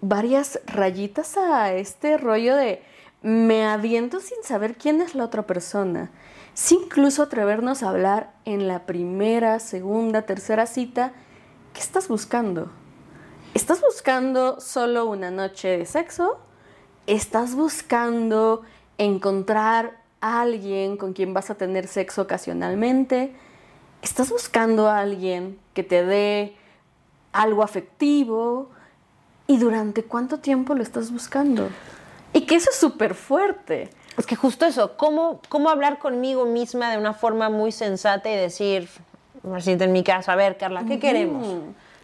[0.00, 2.82] varias rayitas a este rollo de
[3.22, 6.10] me aviento sin saber quién es la otra persona.
[6.54, 11.12] Sí, incluso atrevernos a hablar en la primera, segunda, tercera cita.
[11.72, 12.70] ¿Qué estás buscando?
[13.54, 16.40] ¿Estás buscando solo una noche de sexo?
[17.06, 18.62] ¿Estás buscando
[18.98, 23.34] encontrar a alguien con quien vas a tener sexo ocasionalmente?
[24.02, 26.56] ¿Estás buscando a alguien que te dé
[27.32, 28.70] algo afectivo?
[29.46, 31.68] ¿Y durante cuánto tiempo lo estás buscando?
[32.32, 33.90] Y que eso es súper fuerte.
[34.16, 38.36] Es que justo eso, ¿cómo, cómo hablar conmigo misma de una forma muy sensata y
[38.36, 38.88] decir,
[39.54, 41.46] así en mi caso, a ver, Carla, ¿qué queremos?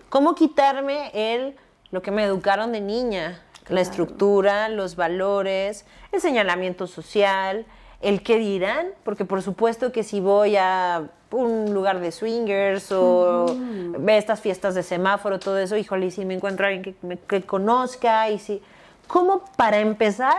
[0.08, 1.54] ¿Cómo quitarme el,
[1.90, 3.42] lo que me educaron de niña?
[3.68, 7.66] La estructura, los valores, el señalamiento social,
[8.00, 13.46] el qué dirán, porque por supuesto que si voy a un lugar de swingers o
[13.98, 17.06] ve estas fiestas de semáforo, todo eso, híjole, y si me encuentro a alguien que
[17.06, 18.62] me que conozca y si...
[19.06, 20.36] ¿Cómo para empezar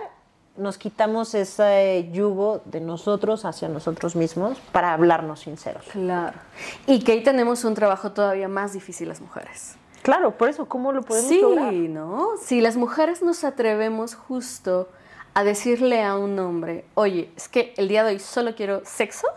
[0.56, 5.86] nos quitamos ese yugo de nosotros hacia nosotros mismos para hablarnos sinceros?
[5.92, 6.38] Claro.
[6.86, 9.76] Y que ahí tenemos un trabajo todavía más difícil las mujeres.
[10.04, 11.74] Claro, por eso, ¿cómo lo podemos sí, lograr?
[11.74, 12.30] ¿no?
[12.42, 14.88] Si las mujeres nos atrevemos justo
[15.40, 19.28] a decirle a un hombre, oye, es que el día de hoy solo quiero sexo,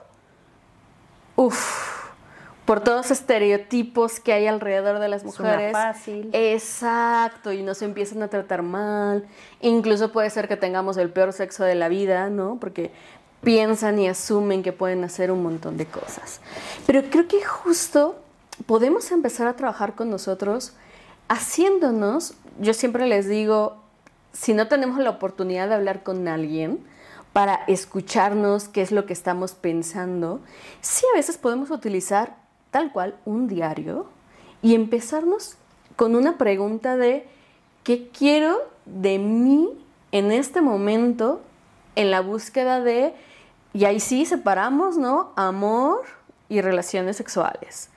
[1.37, 2.11] uff,
[2.65, 5.73] por todos los estereotipos que hay alrededor de las mujeres.
[5.73, 6.29] fácil.
[6.33, 9.27] Exacto, y nos empiezan a tratar mal.
[9.61, 12.59] Incluso puede ser que tengamos el peor sexo de la vida, ¿no?
[12.61, 12.91] Porque
[13.43, 16.41] piensan y asumen que pueden hacer un montón de cosas.
[16.85, 18.17] Pero creo que justo
[18.67, 20.75] podemos empezar a trabajar con nosotros
[21.29, 23.82] haciéndonos, yo siempre les digo,
[24.33, 26.85] si no tenemos la oportunidad de hablar con alguien
[27.33, 30.41] para escucharnos qué es lo que estamos pensando,
[30.81, 32.37] sí a veces podemos utilizar
[32.71, 34.07] tal cual un diario
[34.61, 35.57] y empezarnos
[35.97, 37.27] con una pregunta de
[37.85, 39.69] ¿qué quiero de mí
[40.13, 41.41] en este momento
[41.97, 43.15] en la búsqueda de,
[43.73, 45.33] y ahí sí separamos, ¿no?
[45.37, 46.03] Amor
[46.49, 47.91] y relaciones sexuales.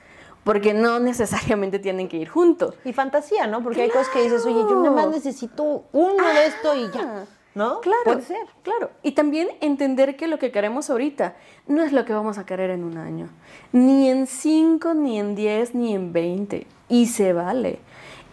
[0.46, 2.76] Porque no necesariamente tienen que ir juntos.
[2.84, 3.64] Y fantasía, ¿no?
[3.64, 7.24] Porque hay cosas que dices, oye, yo nada más necesito uno de esto y ya.
[7.56, 7.80] ¿No?
[7.80, 8.04] Claro.
[8.04, 8.46] Puede ser.
[8.62, 8.92] Claro.
[9.02, 11.34] Y también entender que lo que queremos ahorita
[11.66, 13.28] no es lo que vamos a querer en un año.
[13.72, 16.68] Ni en cinco, ni en diez, ni en veinte.
[16.88, 17.80] Y se vale.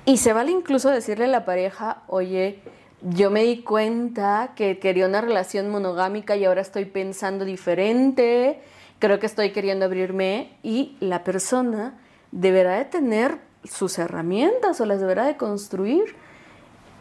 [0.06, 2.60] Y se vale incluso decirle a la pareja, oye,
[3.02, 8.62] yo me di cuenta que quería una relación monogámica y ahora estoy pensando diferente.
[8.99, 10.52] Creo que estoy queriendo abrirme.
[10.62, 11.97] Y la persona
[12.34, 16.15] deberá de tener sus herramientas o las deberá de construir.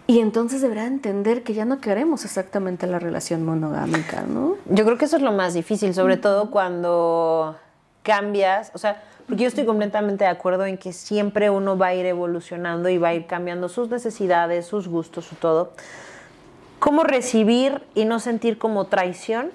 [0.07, 4.57] Y entonces deberá entender que ya no queremos exactamente la relación monogámica, ¿no?
[4.66, 7.57] Yo creo que eso es lo más difícil, sobre todo cuando
[8.03, 11.95] cambias, o sea, porque yo estoy completamente de acuerdo en que siempre uno va a
[11.95, 15.73] ir evolucionando y va a ir cambiando sus necesidades, sus gustos, su todo.
[16.81, 19.53] ¿Cómo recibir y no sentir como traición?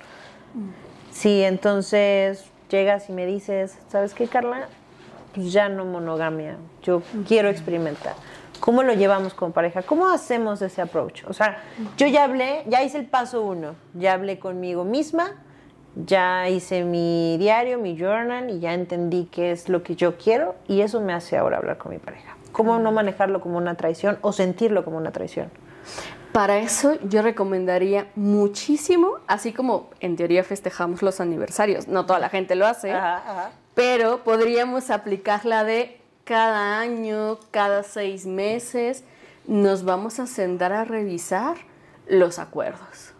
[1.11, 4.69] Si entonces llegas y me dices, ¿sabes qué, Carla?
[5.37, 8.15] Pues ya no monogamia, yo quiero experimentar.
[8.59, 9.83] ¿Cómo lo llevamos como pareja?
[9.83, 11.25] ¿Cómo hacemos ese approach?
[11.27, 11.61] O sea,
[11.95, 15.35] yo ya hablé, ya hice el paso uno, ya hablé conmigo misma,
[15.95, 20.55] ya hice mi diario, mi journal y ya entendí qué es lo que yo quiero
[20.67, 22.35] y eso me hace ahora hablar con mi pareja.
[22.51, 25.51] ¿Cómo no manejarlo como una traición o sentirlo como una traición?
[26.31, 32.29] Para eso yo recomendaría muchísimo, así como en teoría festejamos los aniversarios, no toda la
[32.29, 32.91] gente lo hace,
[33.77, 39.03] pero podríamos aplicarla de cada año, cada seis meses,
[39.45, 41.57] nos vamos a sentar a revisar
[42.07, 43.11] los acuerdos.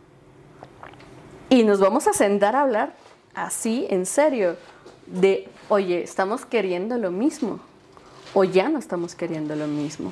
[1.52, 2.96] Y nos vamos a sentar a hablar
[3.36, 4.56] así, en serio,
[5.06, 7.60] de, oye, estamos queriendo lo mismo
[8.34, 10.12] o ya no estamos queriendo lo mismo.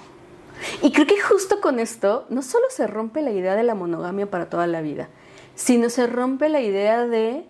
[0.83, 4.29] Y creo que justo con esto no solo se rompe la idea de la monogamia
[4.29, 5.09] para toda la vida,
[5.55, 7.47] sino se rompe la idea de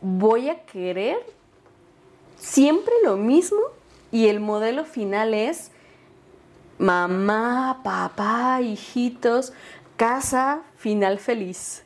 [0.00, 1.36] voy a querer
[2.38, 3.58] siempre lo mismo
[4.10, 5.70] y el modelo final es
[6.78, 9.52] mamá, papá, hijitos,
[9.96, 11.84] casa, final feliz.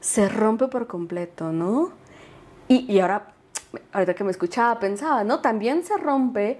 [0.00, 1.92] Se rompe por completo, ¿no?
[2.68, 3.34] Y, y ahora,
[3.92, 5.40] ahorita que me escuchaba, pensaba, ¿no?
[5.40, 6.58] También se rompe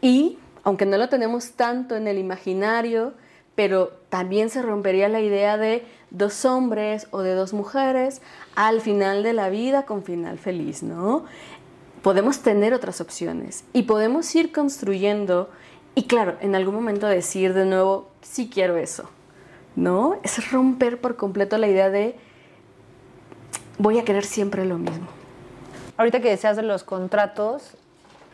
[0.00, 3.14] y, aunque no lo tenemos tanto en el imaginario,
[3.54, 8.22] pero también se rompería la idea de dos hombres o de dos mujeres
[8.54, 11.24] al final de la vida con final feliz, ¿no?
[12.02, 15.50] Podemos tener otras opciones y podemos ir construyendo
[15.94, 19.10] y claro, en algún momento decir de nuevo, sí quiero eso,
[19.74, 20.20] ¿no?
[20.22, 22.16] Es romper por completo la idea de
[23.78, 25.08] voy a querer siempre lo mismo.
[25.96, 27.76] Ahorita que decías de los contratos,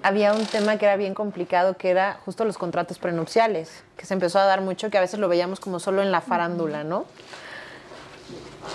[0.03, 4.13] había un tema que era bien complicado, que era justo los contratos prenupciales, que se
[4.13, 7.07] empezó a dar mucho, que a veces lo veíamos como solo en la farándula, ¿no?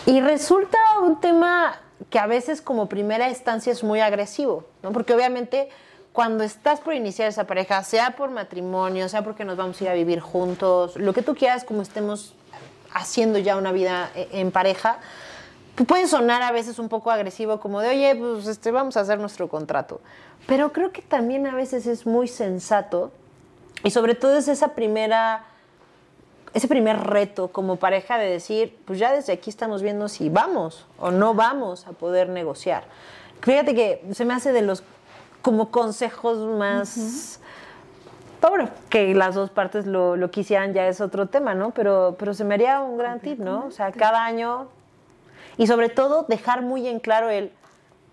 [0.08, 4.91] Y resulta un tema que a veces como primera instancia es muy agresivo, ¿no?
[4.91, 5.69] Porque obviamente
[6.13, 9.89] cuando estás por iniciar esa pareja, sea por matrimonio, sea porque nos vamos a ir
[9.89, 12.33] a vivir juntos, lo que tú quieras, como estemos
[12.93, 14.99] haciendo ya una vida e, en pareja,
[15.88, 19.19] puede sonar a veces un poco agresivo, como de, oye, pues este, vamos a hacer
[19.19, 20.01] nuestro contrato.
[20.47, 23.12] Pero creo que también a veces es muy sensato
[23.83, 25.45] y sobre todo es esa primera,
[26.53, 30.85] ese primer reto como pareja de decir, pues ya desde aquí estamos viendo si vamos
[30.97, 32.83] o no vamos a poder negociar.
[33.41, 34.83] Fíjate que se me hace de los
[35.41, 37.39] como consejos más...
[38.41, 41.71] Bueno, que las dos partes lo, lo, quisieran ya es otro tema, ¿no?
[41.71, 43.65] Pero, pero se me haría un gran tip, ¿no?
[43.65, 44.69] O sea, cada año
[45.59, 47.51] y sobre todo dejar muy en claro el,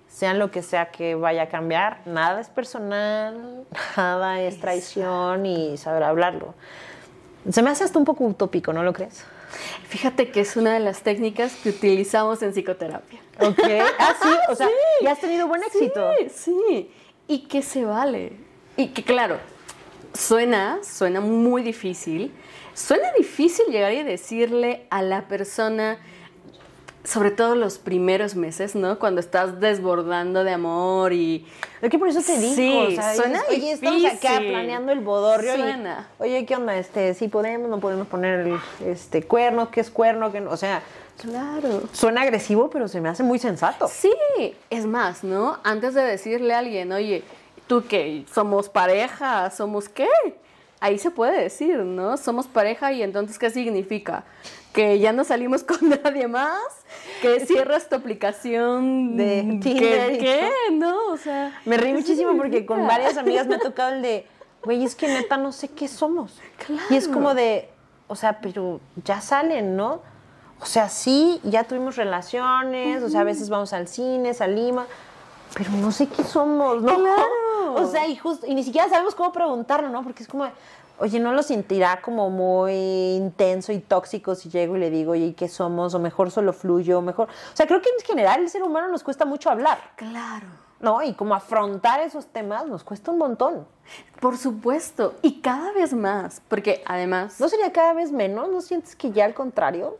[0.08, 3.64] sean lo que sea que vaya a cambiar, nada es personal,
[3.96, 6.54] nada es traición y saber hablarlo.
[7.50, 9.24] Se me hace hasta un poco utópico, ¿no lo crees?
[9.88, 13.20] Fíjate que es una de las técnicas que utilizamos en psicoterapia.
[13.40, 13.58] Ok.
[13.98, 14.68] Ah, sí, o sea,
[15.02, 16.10] ya has tenido buen éxito.
[16.18, 16.90] Sí, sí.
[17.28, 18.32] Y que se vale.
[18.76, 19.38] Y que claro,
[20.12, 22.32] suena, suena muy difícil.
[22.74, 25.98] Suena difícil llegar y decirle a la persona,
[27.06, 28.98] sobre todo los primeros meses, ¿no?
[28.98, 31.46] Cuando estás desbordando de amor y...
[31.80, 34.90] Es que por eso te digo, Sí, o sea, suena dices, Oye, estamos acá planeando
[34.90, 36.08] el bodorrio Suena.
[36.18, 36.22] y...
[36.24, 36.76] Oye, ¿qué onda?
[36.76, 40.32] Este, sí podemos, no podemos poner el, este, cuerno, ¿qué es cuerno?
[40.32, 40.50] ¿Qué no?
[40.50, 40.82] O sea,
[41.20, 41.82] Claro.
[41.92, 43.88] suena agresivo, pero se me hace muy sensato.
[43.88, 44.12] Sí,
[44.68, 45.58] es más, ¿no?
[45.62, 47.22] Antes de decirle a alguien, oye,
[47.68, 48.24] ¿tú qué?
[48.34, 49.50] ¿Somos pareja?
[49.50, 50.08] ¿Somos qué?
[50.80, 52.16] Ahí se puede decir, ¿no?
[52.18, 54.24] Somos pareja y entonces, ¿qué significa?
[54.76, 56.60] Que ya no salimos con nadie más,
[57.22, 60.50] que cierras tu aplicación De Tinder y ¿Qué?
[60.68, 60.74] ¿Qué?
[60.74, 61.08] ¿No?
[61.08, 61.58] O sea.
[61.64, 64.26] Me reí ¿qué muchísimo porque con varias amigas me ha tocado el de,
[64.62, 66.38] güey, es que neta no sé qué somos.
[66.90, 67.70] Y es como de,
[68.06, 70.02] o sea, pero ya salen, ¿no?
[70.60, 74.86] O sea, sí, ya tuvimos relaciones, o sea, a veces vamos al cine, salimos,
[75.54, 76.94] pero no sé qué somos, ¿no?
[76.94, 77.24] Claro.
[77.76, 80.02] O sea, y justo, y ni siquiera sabemos cómo preguntarlo, ¿no?
[80.02, 80.46] Porque es como,
[80.98, 82.74] oye, ¿no lo sentirá como muy
[83.16, 85.94] intenso y tóxico si llego y le digo, oye, ¿y ¿qué somos?
[85.94, 87.28] O mejor solo fluyo, o mejor.
[87.28, 89.78] O sea, creo que en general el ser humano nos cuesta mucho hablar.
[89.96, 90.46] Claro.
[90.80, 91.02] ¿no?
[91.02, 93.66] Y como afrontar esos temas nos cuesta un montón.
[94.20, 95.14] Por supuesto.
[95.22, 96.42] Y cada vez más.
[96.48, 97.40] Porque además.
[97.40, 98.48] ¿No sería cada vez menos?
[98.50, 99.98] ¿No sientes que ya al contrario?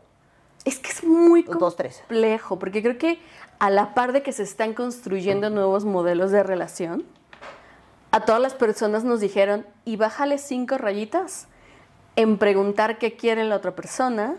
[0.65, 1.99] Es que es muy Dos, tres.
[1.99, 3.19] complejo, porque creo que
[3.59, 7.05] a la par de que se están construyendo nuevos modelos de relación,
[8.17, 11.47] a todas las personas nos dijeron, y bájale cinco rayitas
[12.15, 14.35] en preguntar qué quiere la otra persona,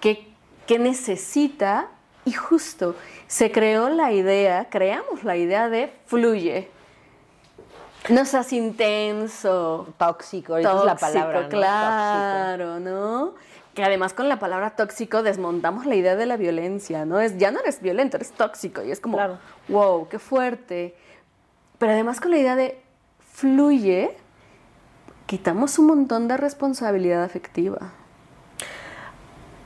[0.00, 0.28] qué,
[0.66, 1.88] qué necesita,
[2.24, 6.68] y justo se creó la idea, creamos la idea de fluye.
[8.08, 11.42] No seas intenso, Tóxico, ahorita es la palabra.
[11.42, 11.48] ¿no?
[11.48, 13.34] claro, ¿no?
[13.72, 17.20] Que además con la palabra tóxico desmontamos la idea de la violencia, ¿no?
[17.20, 19.38] Es ya no eres violento, eres tóxico y es como, Claro.
[19.68, 20.94] wow, qué fuerte.
[21.84, 22.80] Pero además con la idea de
[23.20, 24.16] fluye,
[25.26, 27.92] quitamos un montón de responsabilidad afectiva.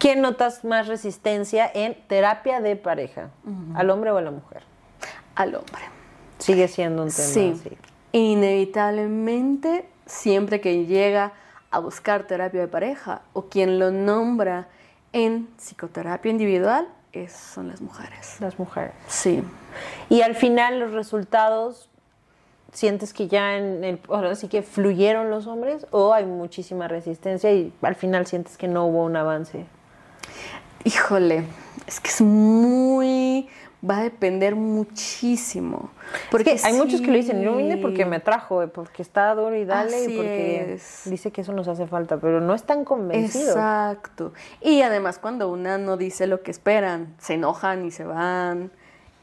[0.00, 3.31] ¿Quién notas más resistencia en terapia de pareja?
[3.76, 4.64] ¿Al hombre o a la mujer?
[5.37, 5.81] Al hombre.
[6.40, 7.78] Sigue siendo un tema Sí, así.
[8.11, 11.35] inevitablemente, siempre que llega
[11.70, 14.66] a buscar terapia de pareja o quien lo nombra
[15.12, 18.40] en psicoterapia individual, es, son las mujeres.
[18.40, 18.92] Las mujeres.
[19.07, 19.40] Sí.
[20.09, 21.88] Y al final los resultados,
[22.78, 27.52] ¿sientes que ya en el, ahora sí que fluyeron los hombres o hay muchísima resistencia
[27.52, 29.66] y al final sientes que no hubo un avance?
[30.84, 31.42] Híjole,
[31.88, 33.48] es que es muy,
[33.88, 35.90] va a depender muchísimo.
[36.30, 39.64] Porque hay muchos que lo dicen, yo vine porque me trajo, porque está duro y
[39.64, 43.56] dale y porque dice que eso nos hace falta, pero no están convencidos.
[43.56, 44.32] Exacto.
[44.60, 48.70] Y además cuando una no dice lo que esperan, se enojan y se van.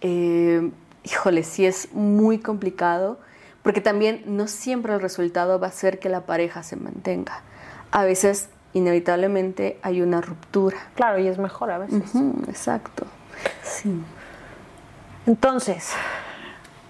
[0.01, 0.71] Eh,
[1.05, 3.17] híjole, sí es muy complicado,
[3.65, 7.41] porque también no siempre el resultado va a ser que la pareja se mantenga.
[7.89, 10.77] A veces, inevitablemente, hay una ruptura.
[10.93, 12.13] Claro, y es mejor a veces.
[12.47, 13.07] exacto.
[13.63, 13.91] Sí.
[15.25, 15.93] Entonces,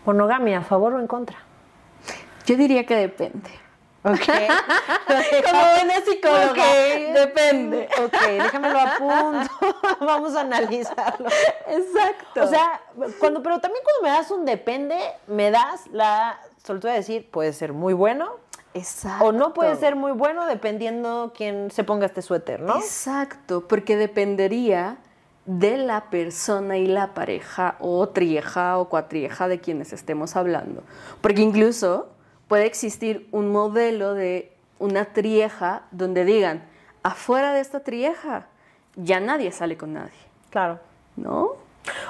[0.05, 1.37] monogamia, ¿a favor o en contra?
[2.45, 3.51] Yo diría que depende.
[4.03, 4.19] Ok.
[5.45, 6.73] Como buena psicóloga.
[7.13, 7.87] Depende.
[8.03, 9.97] Ok, déjamelo a punto.
[10.05, 11.29] Vamos a analizarlo.
[11.67, 12.43] Exacto.
[12.43, 12.81] O sea,
[13.17, 17.53] cuando, pero también cuando me das un depende, me das la soltura de decir, puede
[17.53, 18.31] ser muy bueno.
[18.73, 19.25] Exacto.
[19.25, 22.75] O no puede ser muy bueno dependiendo quién se ponga este suéter, ¿no?
[22.75, 24.97] Exacto, porque dependería
[25.45, 30.83] de la persona y la pareja o trieja o cuatrieja de quienes estemos hablando.
[31.21, 32.09] Porque incluso
[32.47, 36.65] puede existir un modelo de una trieja donde digan,
[37.03, 38.47] afuera de esta trieja
[38.95, 40.11] ya nadie sale con nadie.
[40.49, 40.79] Claro.
[41.15, 41.51] ¿No?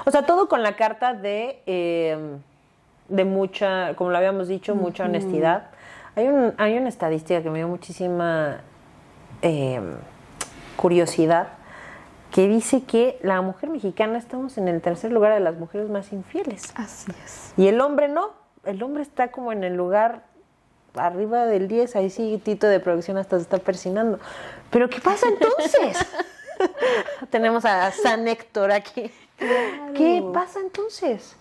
[0.04, 2.40] O sea, todo con la carta de, em,
[3.08, 5.70] de mucha, como lo habíamos dicho, mucha honestidad.
[6.14, 8.60] Hay, un, hay una estadística que me dio muchísima
[9.42, 9.96] em,
[10.76, 11.48] curiosidad
[12.30, 16.12] que dice que la mujer mexicana estamos en el tercer lugar de las mujeres más
[16.12, 16.72] infieles.
[16.74, 17.52] Así es.
[17.56, 18.30] Y el hombre no.
[18.64, 20.24] El hombre está como en el lugar
[20.96, 24.18] arriba del 10, ahí sí Tito de producción hasta se está persinando.
[24.70, 25.98] Pero ¿qué pasa entonces?
[27.30, 29.10] Tenemos a San Héctor aquí.
[29.94, 31.36] ¿Qué pasa entonces?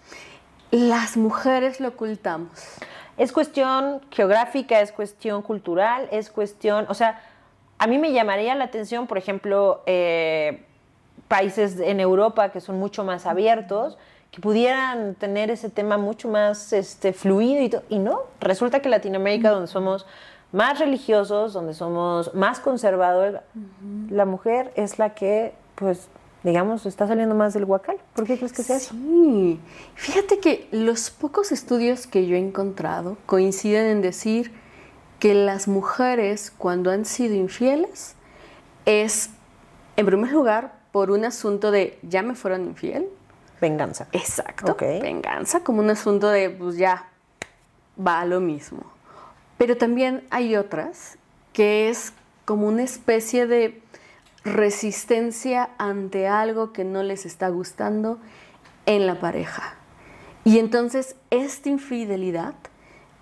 [0.75, 2.49] Las mujeres lo ocultamos.
[3.15, 7.21] Es cuestión geográfica, es cuestión cultural, es cuestión, o sea,
[7.77, 10.65] a mí me llamaría la atención, por ejemplo, eh,
[11.29, 13.97] países en Europa que son mucho más abiertos,
[14.31, 18.23] que pudieran tener ese tema mucho más este, fluido y, todo, y no.
[18.41, 20.05] Resulta que Latinoamérica, donde somos
[20.51, 23.39] más religiosos, donde somos más conservadores,
[24.09, 26.09] la mujer es la que, pues,
[26.45, 27.97] digamos, está saliendo más del huacal.
[28.13, 29.59] ¿Por qué crees que sea sí.
[29.95, 34.53] Fíjate que los pocos estudios que yo he encontrado coinciden en decir
[35.19, 38.13] que las mujeres, cuando han sido infieles,
[38.85, 39.31] es,
[39.97, 43.07] en primer lugar, por un asunto de ya me fueron infiel.
[43.59, 44.07] Venganza.
[44.11, 44.77] Exacto.
[44.79, 47.09] Venganza, como un asunto de pues ya
[47.99, 48.83] va a lo mismo.
[49.57, 51.17] Pero también hay otras
[51.53, 52.13] que es
[52.45, 53.81] como una especie de
[54.45, 58.19] resistencia ante algo que no les está gustando
[58.85, 59.73] en la pareja.
[60.43, 62.53] Y entonces esta infidelidad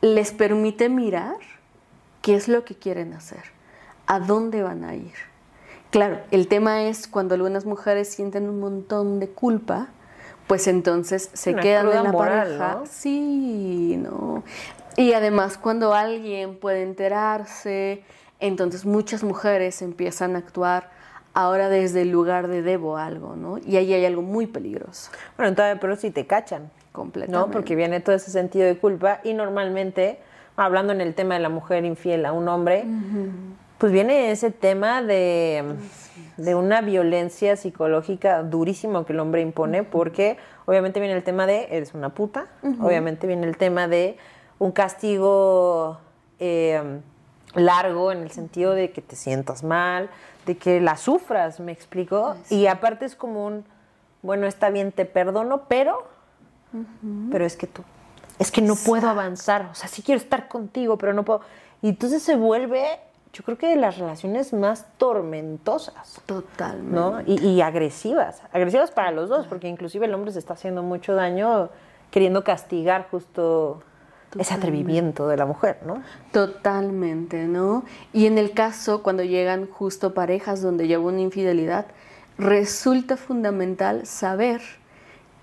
[0.02, 1.38] les permite mirar
[2.22, 3.44] qué es lo que quieren hacer,
[4.06, 5.14] a dónde van a ir.
[5.92, 9.88] Claro, el tema es cuando algunas mujeres sienten un montón de culpa,
[10.48, 12.82] pues entonces se quedan en la pareja.
[12.90, 14.44] Sí, no.
[14.98, 18.04] Y además cuando alguien puede enterarse,
[18.42, 20.92] entonces muchas mujeres empiezan a actuar
[21.34, 23.58] ahora desde el lugar de debo algo, ¿no?
[23.58, 25.12] Y ahí hay algo muy peligroso.
[25.38, 26.70] Bueno, entonces, pero si te cachan.
[26.92, 27.48] Completamente.
[27.48, 27.52] ¿No?
[27.52, 30.20] Porque viene todo ese sentido de culpa y normalmente,
[30.56, 32.86] hablando en el tema de la mujer infiel a un hombre,
[33.80, 35.76] pues viene ese tema de,
[36.38, 41.96] una violencia psicológica durísimo que el hombre impone, porque obviamente viene el tema de eres
[41.96, 42.46] una puta,
[42.80, 44.18] obviamente viene el tema de
[44.60, 45.98] un castigo
[46.40, 47.02] eh,
[47.56, 50.10] largo en el sentido de que te sientas mal,
[50.46, 53.66] de que la sufras, me explico, y aparte es como un,
[54.22, 56.08] bueno, está bien, te perdono, pero,
[57.32, 57.84] pero es que tú,
[58.40, 61.42] es que no puedo avanzar, o sea, sí quiero estar contigo, pero no puedo.
[61.82, 63.00] Y entonces se vuelve
[63.34, 66.22] yo creo que de las relaciones más tormentosas.
[66.28, 66.94] Totalmente.
[66.94, 67.22] ¿no?
[67.26, 68.44] Y, agresivas.
[68.54, 71.70] Agresivas para los dos, porque inclusive el hombre se está haciendo mucho daño
[72.12, 73.82] queriendo castigar justo
[74.38, 76.02] ese atrevimiento de la mujer, ¿no?
[76.32, 77.84] Totalmente, ¿no?
[78.14, 81.88] Y en el caso, cuando llegan justo parejas donde lleva una infidelidad,
[82.38, 84.62] resulta fundamental saber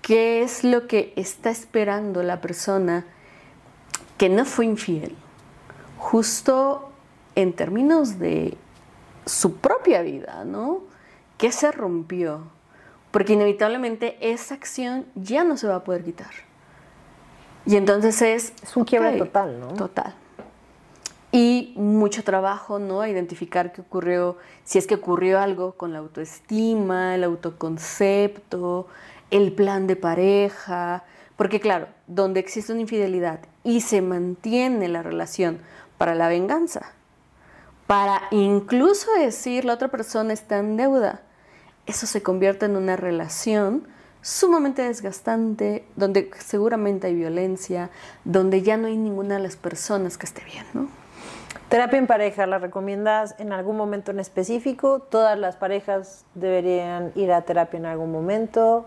[0.01, 3.05] qué es lo que está esperando la persona
[4.17, 5.15] que no fue infiel.
[5.97, 6.91] Justo
[7.35, 8.57] en términos de
[9.25, 10.81] su propia vida, ¿no?
[11.37, 12.41] ¿Qué se rompió?
[13.11, 16.50] Porque inevitablemente esa acción ya no se va a poder quitar.
[17.65, 18.53] Y entonces es...
[18.63, 19.67] Es un quiebre total, ¿no?
[19.73, 20.15] Total.
[21.31, 23.05] Y mucho trabajo, ¿no?
[23.05, 28.87] Identificar qué ocurrió, si es que ocurrió algo con la autoestima, el autoconcepto,
[29.29, 31.03] el plan de pareja.
[31.37, 35.59] Porque claro, donde existe una infidelidad y se mantiene la relación
[35.97, 36.93] para la venganza,
[37.87, 41.21] para incluso decir la otra persona está en deuda.
[41.85, 43.87] Eso se convierte en una relación
[44.21, 47.89] sumamente desgastante, donde seguramente hay violencia,
[48.23, 50.87] donde ya no hay ninguna de las personas que esté bien, ¿no?
[51.69, 54.99] Terapia en pareja, ¿la recomiendas en algún momento en específico?
[54.99, 58.85] ¿Todas las parejas deberían ir a terapia en algún momento?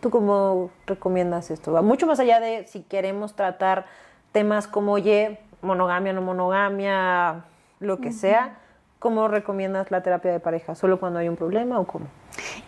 [0.00, 1.72] ¿Tú cómo recomiendas esto?
[1.72, 3.86] Va mucho más allá de si queremos tratar
[4.32, 7.44] temas como, oye, monogamia, no monogamia,
[7.80, 8.58] lo que sea.
[8.98, 10.74] ¿Cómo recomiendas la terapia de pareja?
[10.74, 12.06] ¿Solo cuando hay un problema o cómo?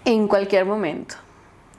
[0.07, 1.17] En cualquier momento.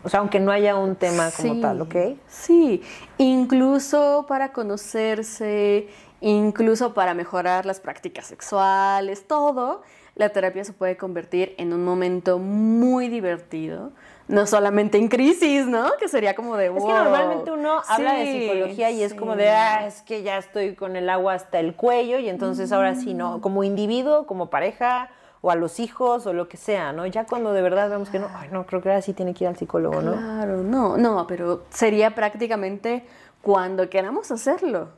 [0.04, 1.96] O sea, aunque no haya un tema como tal, ¿ok?
[2.28, 2.82] Sí,
[3.18, 5.88] incluso para conocerse,
[6.22, 9.82] incluso para mejorar las prácticas sexuales, todo,
[10.16, 13.92] la terapia se puede convertir en un momento muy divertido,
[14.28, 15.92] no solamente en crisis, ¿no?
[16.00, 16.78] Que sería como de, wow.
[16.78, 20.38] Es que normalmente uno habla de psicología y es como de, ah, es que ya
[20.38, 23.42] estoy con el agua hasta el cuello y entonces ahora sí, ¿no?
[23.42, 25.10] Como individuo, como pareja
[25.42, 27.06] o a los hijos o lo que sea, ¿no?
[27.06, 29.46] Ya cuando de verdad vemos que no, ay, no, creo que ahora sí tiene que
[29.46, 30.14] ir al psicólogo, ¿no?
[30.14, 33.06] Claro, no, no, pero sería prácticamente
[33.42, 34.90] cuando queramos hacerlo.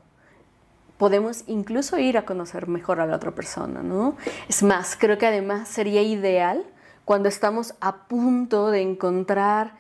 [0.98, 4.16] Podemos incluso ir a conocer mejor a la otra persona, ¿no?
[4.48, 6.64] Es más, creo que además sería ideal
[7.06, 9.74] cuando estamos a punto de encontrar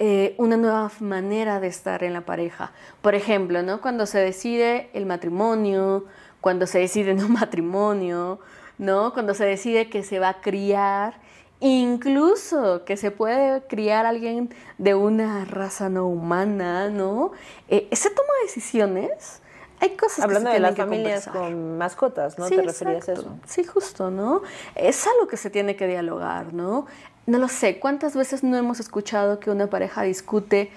[0.00, 2.70] eh, una nueva manera de estar en la pareja.
[3.02, 3.80] Por ejemplo, ¿no?
[3.80, 6.04] cuando se decide el matrimonio,
[6.40, 8.38] cuando se decide no matrimonio,
[8.78, 9.12] ¿no?
[9.12, 11.20] cuando se decide que se va a criar,
[11.60, 17.32] incluso que se puede criar alguien de una raza no humana, ¿no?
[17.68, 19.42] Eh, ese toma de decisiones
[19.80, 21.52] hay cosas Hablando que se de las que familias conversar.
[21.52, 22.48] con mascotas, ¿no?
[22.48, 23.38] Sí, ¿Te referías a eso?
[23.46, 24.42] Sí, justo, ¿no?
[24.74, 26.86] Es algo que se tiene que dialogar, ¿no?
[27.26, 30.70] No lo sé, ¿cuántas veces no hemos escuchado que una pareja discute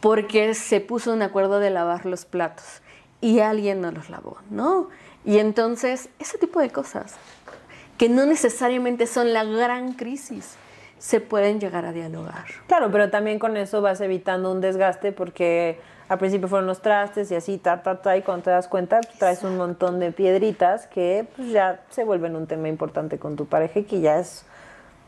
[0.00, 2.82] porque se puso en acuerdo de lavar los platos
[3.20, 4.88] y alguien no los lavó, ¿no?
[5.24, 7.16] Y entonces, ese tipo de cosas,
[7.98, 10.56] que no necesariamente son la gran crisis,
[10.98, 12.44] se pueden llegar a dialogar.
[12.66, 15.78] Claro, pero también con eso vas evitando un desgaste porque
[16.08, 19.00] al principio fueron los trastes y así, ta, ta, ta, y cuando te das cuenta
[19.00, 23.46] traes un montón de piedritas que pues, ya se vuelven un tema importante con tu
[23.46, 24.44] pareja y que ya es,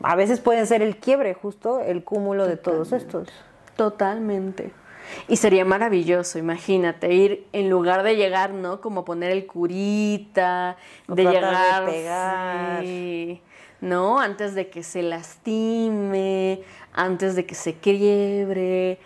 [0.03, 3.29] a veces pueden ser el quiebre justo, el cúmulo de todos estos.
[3.75, 4.71] Totalmente.
[5.27, 8.81] Y sería maravilloso, imagínate, ir en lugar de llegar, ¿no?
[8.81, 12.83] Como poner el curita, O de tratar de llegar, pegar.
[12.83, 13.41] sí,
[13.81, 14.19] ¿no?
[14.19, 16.61] Antes de que se lastime,
[16.93, 18.99] antes de que se quiebre.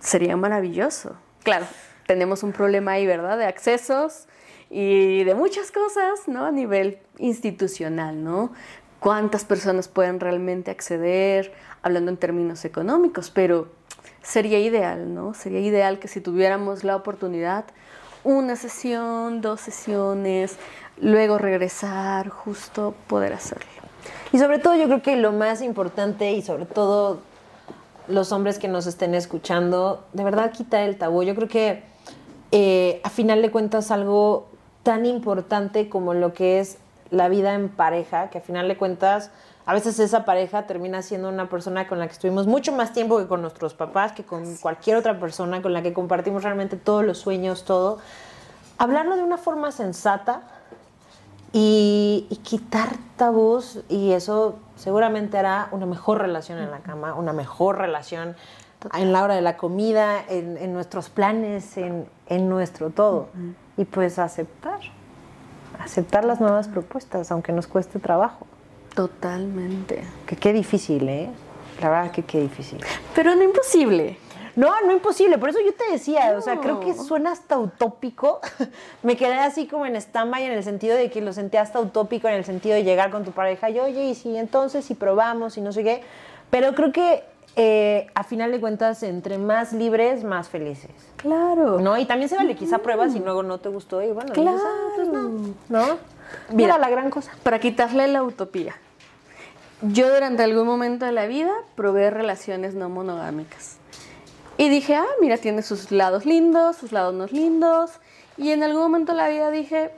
[0.00, 1.16] Sería maravilloso.
[1.42, 1.66] Claro,
[2.06, 3.38] tenemos un problema ahí, ¿verdad?
[3.38, 4.26] De accesos
[4.70, 6.44] y de muchas cosas, ¿no?
[6.44, 8.52] A nivel institucional, ¿no?
[9.00, 13.30] ¿Cuántas personas pueden realmente acceder, hablando en términos económicos?
[13.30, 13.68] Pero
[14.22, 15.34] sería ideal, ¿no?
[15.34, 17.64] Sería ideal que si tuviéramos la oportunidad,
[18.24, 20.56] una sesión, dos sesiones,
[21.00, 23.66] luego regresar, justo poder hacerlo.
[24.32, 27.20] Y sobre todo yo creo que lo más importante y sobre todo
[28.08, 31.22] los hombres que nos estén escuchando, de verdad quitar el tabú.
[31.22, 31.82] Yo creo que
[32.50, 34.48] eh, a final de cuentas algo
[34.82, 36.78] tan importante como lo que es
[37.10, 39.30] la vida en pareja, que a final de cuentas
[39.66, 43.18] a veces esa pareja termina siendo una persona con la que estuvimos mucho más tiempo
[43.18, 47.04] que con nuestros papás, que con cualquier otra persona con la que compartimos realmente todos
[47.04, 47.98] los sueños, todo.
[48.78, 50.42] Hablarlo de una forma sensata,
[51.52, 57.32] y, y quitar tabús y eso seguramente hará una mejor relación en la cama, una
[57.32, 58.36] mejor relación
[58.94, 63.28] en la hora de la comida, en, en nuestros planes, en, en nuestro todo.
[63.76, 64.80] Y pues aceptar,
[65.88, 68.46] aceptar las nuevas propuestas, aunque nos cueste trabajo.
[68.94, 70.04] Totalmente.
[70.26, 71.30] Que qué difícil, ¿eh?
[71.80, 72.78] La verdad que qué difícil.
[73.14, 74.18] Pero no imposible.
[74.54, 78.40] No, no imposible, por eso yo te decía, o sea, creo que suena hasta utópico.
[79.04, 82.26] Me quedé así como en stand-by en el sentido de que lo sentí hasta utópico
[82.28, 85.56] en el sentido de llegar con tu pareja y oye, y si entonces, si probamos
[85.56, 86.02] y no sé qué.
[86.50, 87.22] Pero creo que
[87.60, 90.92] eh, a final de cuentas, entre más libres, más felices.
[91.16, 91.80] Claro.
[91.80, 91.98] ¿No?
[91.98, 94.88] Y también se vale, quizá pruebas y luego no te gustó y bueno, dices, ah,
[94.94, 95.54] pues no, ¿no?
[95.68, 95.98] Mira.
[96.52, 97.32] Mira la gran cosa.
[97.42, 98.76] Para quitarle la utopía.
[99.82, 103.78] Yo durante algún momento de la vida probé relaciones no monogámicas.
[104.56, 107.90] Y dije, ah, mira, tiene sus lados lindos, sus lados no lindos.
[108.36, 109.90] Y en algún momento de la vida dije,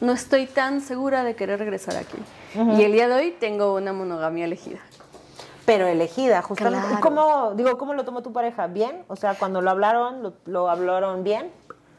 [0.00, 2.16] no estoy tan segura de querer regresar aquí.
[2.54, 4.80] Y el día de hoy tengo una monogamia elegida.
[5.64, 6.86] Pero elegida, justamente.
[6.86, 7.00] Claro.
[7.00, 8.66] ¿Cómo, digo, ¿Cómo lo tomó tu pareja?
[8.66, 9.04] ¿Bien?
[9.08, 11.50] O sea, cuando lo hablaron, lo, lo hablaron bien.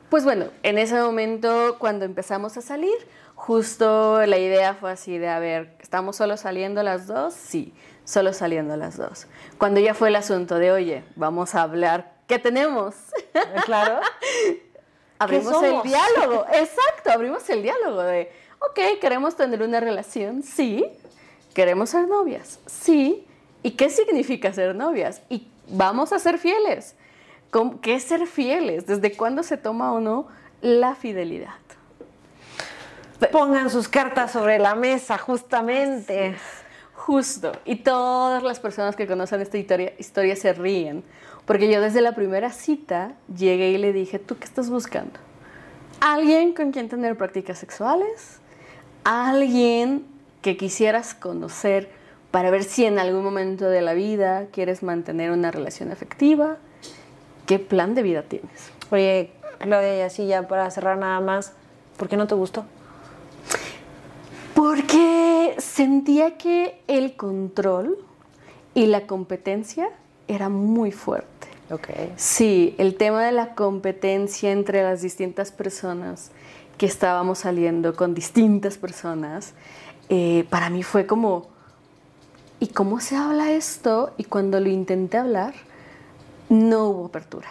[0.10, 2.94] Pues bueno, en ese momento cuando empezamos a salir,
[3.36, 7.34] justo la idea fue así de, a ver, ¿estamos solo saliendo las dos?
[7.34, 9.28] Sí, solo saliendo las dos.
[9.58, 12.96] Cuando ya fue el asunto de, oye, vamos a hablar, ¿qué tenemos?
[13.66, 14.02] Claro.
[15.20, 20.86] abrimos el diálogo, exacto, abrimos el diálogo de, ok, queremos tener una relación, sí,
[21.54, 23.28] queremos ser novias, sí,
[23.64, 25.22] ¿y qué significa ser novias?
[25.30, 26.96] ¿Y vamos a ser fieles.
[27.50, 28.86] ¿Cómo- ¿Qué es ser fieles?
[28.86, 30.28] ¿Desde cuándo se toma o no
[30.62, 31.54] la fidelidad?
[33.32, 36.36] Pongan sus cartas sobre la mesa, justamente.
[36.94, 37.52] Justo.
[37.66, 41.04] Y todas las personas que conocen esta historia, historia se ríen.
[41.46, 45.20] Porque yo desde la primera cita llegué y le dije, ¿tú qué estás buscando?
[46.00, 48.40] ¿Alguien con quien tener prácticas sexuales?
[49.04, 50.06] ¿Alguien
[50.42, 51.90] que quisieras conocer
[52.34, 56.58] para ver si en algún momento de la vida quieres mantener una relación afectiva?
[57.46, 58.72] ¿Qué plan de vida tienes?
[58.90, 59.30] Oye,
[59.60, 61.54] Claudia, y así ya para cerrar nada más,
[61.96, 62.66] ¿por qué no te gustó?
[64.56, 68.00] Porque sentía que el control
[68.74, 69.90] y la competencia
[70.28, 71.50] era muy fuerte.
[71.70, 71.90] Ok.
[72.16, 76.32] Sí, el tema de la competencia entre las distintas personas
[76.80, 79.54] que estábamos saliendo con distintas personas,
[80.10, 81.53] eh, para mí fue como,
[82.64, 84.14] ¿y cómo se habla esto?
[84.18, 85.54] Y cuando lo intenté hablar,
[86.48, 87.50] no hubo apertura.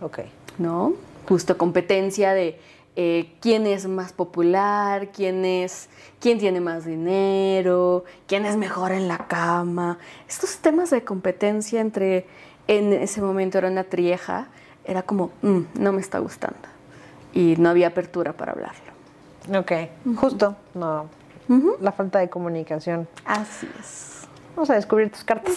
[0.00, 0.20] Ok.
[0.58, 0.92] ¿no?
[1.28, 2.60] Justo competencia de
[2.94, 5.88] eh, quién es más popular, quién es,
[6.20, 9.98] quién tiene más dinero, quién es mejor en la cama.
[10.28, 12.26] Estos temas de competencia entre,
[12.68, 14.46] en ese momento era una trieja,
[14.84, 16.68] era como, "Mm, no me está gustando.
[17.32, 18.92] Y no había apertura para hablarlo.
[19.58, 19.72] Ok.
[20.16, 20.54] Justo.
[20.74, 21.06] No.
[21.80, 23.06] La falta de comunicación.
[23.24, 24.25] Así es.
[24.56, 25.54] Vamos a descubrir tus cartas.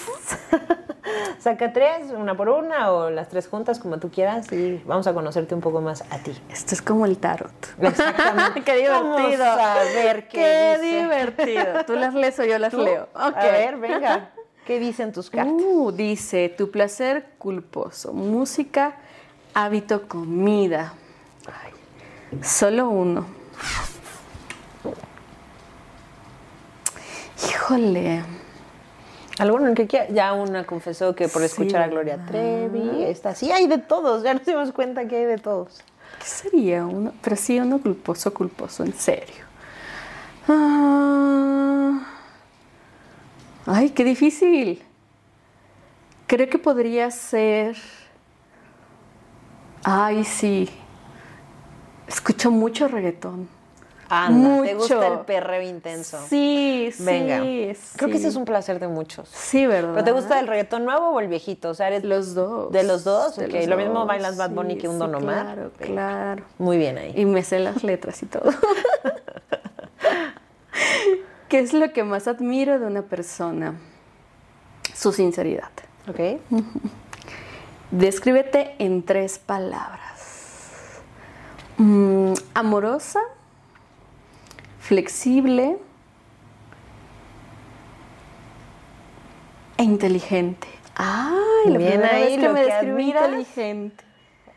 [1.40, 5.14] Saca tres, una por una, o las tres juntas, como tú quieras, y vamos a
[5.14, 6.38] conocerte un poco más a ti.
[6.52, 7.52] Esto es como el tarot.
[7.82, 8.62] Exactamente.
[8.66, 9.46] qué divertido.
[9.46, 11.02] Vamos a ver qué, Qué dice.
[11.02, 11.86] divertido.
[11.86, 12.84] Tú las lees o yo las ¿Tú?
[12.84, 13.08] leo.
[13.14, 14.32] A ver, venga.
[14.66, 15.56] ¿Qué dicen tus cartas?
[15.58, 18.98] Uh, dice, tu placer culposo, música,
[19.54, 20.94] hábito, comida.
[21.48, 23.26] Ay, solo uno.
[27.48, 28.24] Híjole.
[29.40, 30.08] Alguno en que quiera.
[30.10, 32.30] Ya una confesó que por Sí, escuchar a Gloria ¿verdad?
[32.32, 35.82] Trevi, está sí hay de todos, ya nos dimos cuenta que hay de todos.
[36.20, 37.14] ¿Qué sería uno?
[37.22, 39.46] Pero sí, uno culposo, culposo, en serio.
[40.48, 42.02] Ah.
[43.66, 44.84] Ay, qué difícil.
[46.28, 47.78] Creo que podría ser.
[49.84, 50.70] Ay, sí.
[52.08, 53.48] Escucho mucho reggaetón.
[54.10, 54.96] Anda, ¿te Mucho.
[54.96, 56.20] gusta el perreo intenso?
[56.30, 57.04] Sí, sí.
[57.04, 57.38] Venga.
[57.96, 59.30] Creo que ese es un placer de muchos.
[59.30, 59.92] Sí, ¿verdad?
[59.94, 61.70] ¿Pero te gusta el reggaetón nuevo o el viejito?
[61.70, 62.72] O sea, eres Los dos.
[62.72, 63.36] ¿De los dos?
[63.36, 65.46] De Ok, los lo mismo bailas Bad Bunny sí, que un Don Omar.
[65.46, 65.94] Claro, Venga.
[65.94, 66.44] claro.
[66.58, 67.14] Muy bien ahí.
[67.16, 68.52] Y me sé las letras y todo.
[71.48, 73.76] ¿Qué es lo que más admiro de una persona?
[74.96, 75.70] Su sinceridad.
[76.08, 76.40] Ok.
[77.92, 81.00] Descríbete en tres palabras.
[81.78, 83.20] Mm, amorosa,
[84.90, 85.78] flexible
[89.78, 90.68] e inteligente.
[90.96, 94.04] Ay, la Bien primera ahí, vez que me describí inteligente.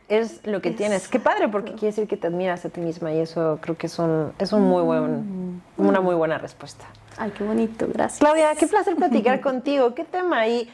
[0.08, 1.06] Es lo que tienes.
[1.08, 3.88] Qué padre, porque quiere decir que te admiras a ti misma y eso creo que
[3.88, 6.86] es un, es un muy buen, una muy buena respuesta.
[7.18, 8.20] Ay, qué bonito, gracias.
[8.20, 9.94] Claudia, qué placer platicar contigo.
[9.94, 10.48] ¿Qué tema?
[10.48, 10.66] Y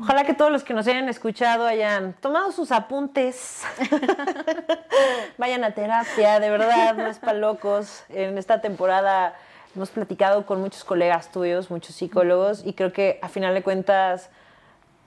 [0.00, 3.62] ojalá que todos los que nos hayan escuchado hayan tomado sus apuntes.
[5.38, 8.04] Vayan a terapia, de verdad, no es para locos.
[8.08, 9.34] En esta temporada
[9.74, 14.30] hemos platicado con muchos colegas tuyos, muchos psicólogos, y creo que a final de cuentas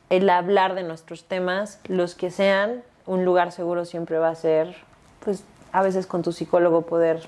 [0.09, 4.75] el hablar de nuestros temas, los que sean, un lugar seguro siempre va a ser,
[5.23, 7.21] pues a veces con tu psicólogo poder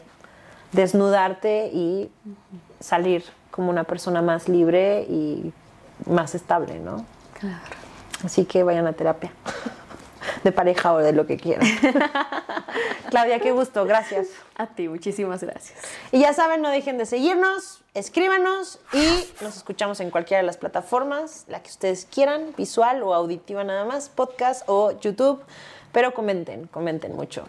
[0.72, 2.10] desnudarte y
[2.80, 5.52] salir como una persona más libre y
[6.06, 7.06] más estable, ¿no?
[7.40, 7.76] Claro.
[8.24, 9.32] Así que vayan a terapia,
[10.44, 11.68] de pareja o de lo que quieran.
[13.10, 14.28] Claudia, qué gusto, gracias.
[14.56, 15.80] A ti, muchísimas gracias.
[16.12, 20.58] Y ya saben, no dejen de seguirnos, escríbanos y nos escuchamos en cualquiera de las
[20.58, 25.42] plataformas, la que ustedes quieran, visual o auditiva nada más, podcast o YouTube,
[25.92, 27.46] pero comenten, comenten mucho.